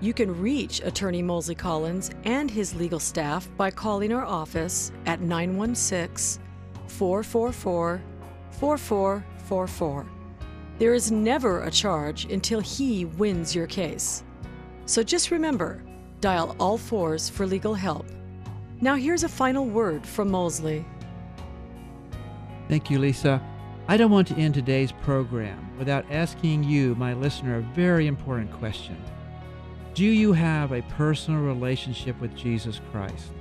You 0.00 0.14
can 0.14 0.40
reach 0.40 0.80
Attorney 0.80 1.22
Mosley 1.22 1.56
Collins 1.56 2.10
and 2.24 2.48
his 2.48 2.74
legal 2.74 3.00
staff 3.00 3.48
by 3.56 3.72
calling 3.72 4.12
our 4.12 4.24
office 4.24 4.92
at 5.06 5.20
916 5.20 6.40
444 6.86 8.00
4444. 8.52 10.06
There 10.78 10.94
is 10.94 11.10
never 11.10 11.64
a 11.64 11.70
charge 11.70 12.26
until 12.26 12.60
he 12.60 13.06
wins 13.06 13.54
your 13.54 13.66
case. 13.66 14.22
So 14.86 15.02
just 15.02 15.32
remember 15.32 15.82
dial 16.20 16.54
all 16.60 16.78
fours 16.78 17.28
for 17.28 17.46
legal 17.46 17.74
help. 17.74 18.06
Now, 18.80 18.94
here's 18.94 19.24
a 19.24 19.28
final 19.28 19.66
word 19.66 20.06
from 20.06 20.30
Mosley. 20.30 20.84
Thank 22.68 22.90
you, 22.90 23.00
Lisa. 23.00 23.42
I 23.88 23.96
don't 23.96 24.10
want 24.10 24.28
to 24.28 24.34
end 24.34 24.54
today's 24.54 24.92
program 24.92 25.76
without 25.78 26.04
asking 26.10 26.62
you, 26.62 26.94
my 26.94 27.14
listener, 27.14 27.56
a 27.56 27.74
very 27.74 28.06
important 28.06 28.52
question. 28.52 28.96
Do 29.98 30.06
you 30.06 30.32
have 30.32 30.70
a 30.70 30.82
personal 30.82 31.40
relationship 31.40 32.20
with 32.20 32.36
Jesus 32.36 32.80
Christ? 32.92 33.32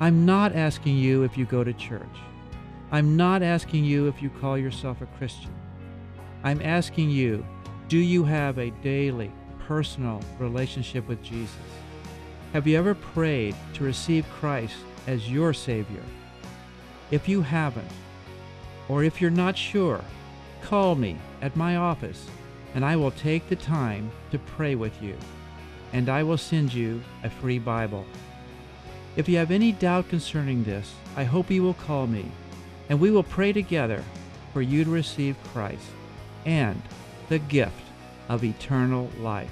I'm 0.00 0.24
not 0.24 0.56
asking 0.56 0.96
you 0.96 1.22
if 1.22 1.36
you 1.36 1.44
go 1.44 1.62
to 1.64 1.74
church. 1.74 2.16
I'm 2.90 3.14
not 3.14 3.42
asking 3.42 3.84
you 3.84 4.08
if 4.08 4.22
you 4.22 4.30
call 4.30 4.56
yourself 4.56 5.02
a 5.02 5.06
Christian. 5.18 5.54
I'm 6.42 6.62
asking 6.62 7.10
you, 7.10 7.44
do 7.88 7.98
you 7.98 8.24
have 8.24 8.56
a 8.56 8.70
daily, 8.82 9.30
personal 9.66 10.22
relationship 10.38 11.06
with 11.08 11.22
Jesus? 11.22 11.54
Have 12.54 12.66
you 12.66 12.78
ever 12.78 12.94
prayed 12.94 13.54
to 13.74 13.84
receive 13.84 14.24
Christ 14.40 14.76
as 15.06 15.30
your 15.30 15.52
Savior? 15.52 16.04
If 17.10 17.28
you 17.28 17.42
haven't, 17.42 17.92
or 18.88 19.04
if 19.04 19.20
you're 19.20 19.30
not 19.30 19.58
sure, 19.58 20.00
call 20.62 20.94
me 20.94 21.18
at 21.42 21.54
my 21.54 21.76
office 21.76 22.26
and 22.74 22.82
I 22.82 22.96
will 22.96 23.10
take 23.10 23.50
the 23.50 23.56
time 23.56 24.10
to 24.30 24.38
pray 24.38 24.74
with 24.74 25.02
you. 25.02 25.18
And 25.96 26.10
I 26.10 26.22
will 26.24 26.36
send 26.36 26.74
you 26.74 27.02
a 27.24 27.30
free 27.30 27.58
Bible. 27.58 28.04
If 29.16 29.30
you 29.30 29.38
have 29.38 29.50
any 29.50 29.72
doubt 29.72 30.10
concerning 30.10 30.62
this, 30.62 30.92
I 31.16 31.24
hope 31.24 31.50
you 31.50 31.62
will 31.62 31.72
call 31.72 32.06
me 32.06 32.26
and 32.90 33.00
we 33.00 33.10
will 33.10 33.22
pray 33.22 33.50
together 33.50 34.04
for 34.52 34.60
you 34.60 34.84
to 34.84 34.90
receive 34.90 35.42
Christ 35.54 35.86
and 36.44 36.80
the 37.30 37.38
gift 37.38 37.72
of 38.28 38.44
eternal 38.44 39.10
life. 39.20 39.50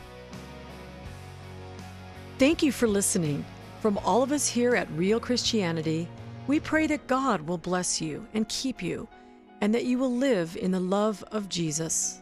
Thank 2.38 2.62
you 2.62 2.72
for 2.72 2.88
listening. 2.88 3.42
From 3.80 3.96
all 4.04 4.22
of 4.22 4.30
us 4.30 4.46
here 4.46 4.76
at 4.76 4.90
Real 4.90 5.20
Christianity, 5.20 6.06
we 6.46 6.60
pray 6.60 6.86
that 6.88 7.06
God 7.06 7.40
will 7.40 7.56
bless 7.56 8.02
you 8.02 8.26
and 8.34 8.46
keep 8.50 8.82
you, 8.82 9.08
and 9.62 9.74
that 9.74 9.86
you 9.86 9.96
will 9.96 10.14
live 10.14 10.58
in 10.58 10.72
the 10.72 10.80
love 10.80 11.24
of 11.32 11.48
Jesus. 11.48 12.20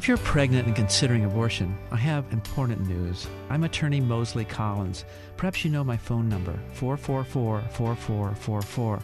If 0.00 0.08
you're 0.08 0.16
pregnant 0.16 0.66
and 0.66 0.74
considering 0.74 1.26
abortion, 1.26 1.76
I 1.90 1.96
have 1.96 2.32
important 2.32 2.88
news. 2.88 3.26
I'm 3.50 3.64
attorney 3.64 4.00
Mosley 4.00 4.46
Collins. 4.46 5.04
Perhaps 5.36 5.62
you 5.62 5.70
know 5.70 5.84
my 5.84 5.98
phone 5.98 6.26
number, 6.26 6.58
444 6.72 7.60
4444. 7.70 8.98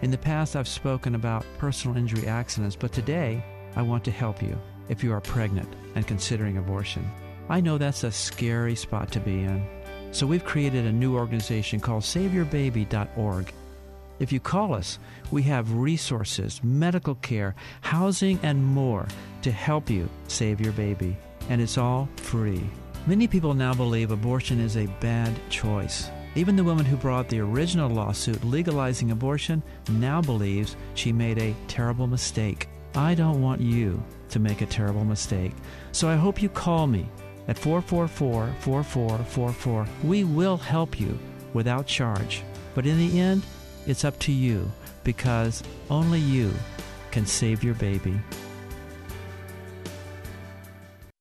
In 0.00 0.10
the 0.10 0.16
past, 0.16 0.56
I've 0.56 0.66
spoken 0.66 1.14
about 1.14 1.44
personal 1.58 1.98
injury 1.98 2.26
accidents, 2.26 2.76
but 2.76 2.94
today, 2.94 3.44
I 3.76 3.82
want 3.82 4.06
to 4.06 4.10
help 4.10 4.42
you 4.42 4.58
if 4.88 5.04
you 5.04 5.12
are 5.12 5.20
pregnant 5.20 5.68
and 5.96 6.06
considering 6.06 6.56
abortion. 6.56 7.06
I 7.50 7.60
know 7.60 7.76
that's 7.76 8.04
a 8.04 8.10
scary 8.10 8.74
spot 8.74 9.12
to 9.12 9.20
be 9.20 9.42
in. 9.42 9.66
So 10.12 10.26
we've 10.26 10.46
created 10.46 10.86
a 10.86 10.92
new 10.92 11.14
organization 11.14 11.78
called 11.78 12.04
SaveYourBaby.org. 12.04 13.52
If 14.18 14.32
you 14.32 14.40
call 14.40 14.74
us, 14.74 14.98
we 15.30 15.42
have 15.44 15.72
resources, 15.72 16.60
medical 16.64 17.14
care, 17.16 17.54
housing, 17.82 18.40
and 18.42 18.64
more 18.64 19.06
to 19.42 19.52
help 19.52 19.88
you 19.88 20.08
save 20.26 20.60
your 20.60 20.72
baby. 20.72 21.16
And 21.48 21.60
it's 21.60 21.78
all 21.78 22.08
free. 22.16 22.68
Many 23.06 23.28
people 23.28 23.54
now 23.54 23.74
believe 23.74 24.10
abortion 24.10 24.60
is 24.60 24.76
a 24.76 24.86
bad 25.00 25.32
choice. 25.50 26.10
Even 26.34 26.56
the 26.56 26.64
woman 26.64 26.84
who 26.84 26.96
brought 26.96 27.28
the 27.28 27.40
original 27.40 27.88
lawsuit 27.88 28.44
legalizing 28.44 29.10
abortion 29.10 29.62
now 29.90 30.20
believes 30.20 30.76
she 30.94 31.12
made 31.12 31.38
a 31.38 31.54
terrible 31.68 32.06
mistake. 32.06 32.68
I 32.94 33.14
don't 33.14 33.40
want 33.40 33.60
you 33.60 34.02
to 34.30 34.38
make 34.38 34.60
a 34.60 34.66
terrible 34.66 35.04
mistake. 35.04 35.52
So 35.92 36.08
I 36.08 36.16
hope 36.16 36.42
you 36.42 36.48
call 36.48 36.86
me 36.86 37.08
at 37.46 37.58
444 37.58 38.54
4444. 38.60 39.86
We 40.04 40.24
will 40.24 40.56
help 40.56 41.00
you 41.00 41.18
without 41.54 41.86
charge. 41.86 42.42
But 42.74 42.86
in 42.86 42.98
the 42.98 43.18
end, 43.18 43.42
it's 43.88 44.04
up 44.04 44.18
to 44.18 44.32
you 44.32 44.70
because 45.02 45.62
only 45.88 46.20
you 46.20 46.52
can 47.10 47.24
save 47.24 47.64
your 47.64 47.74
baby. 47.74 48.14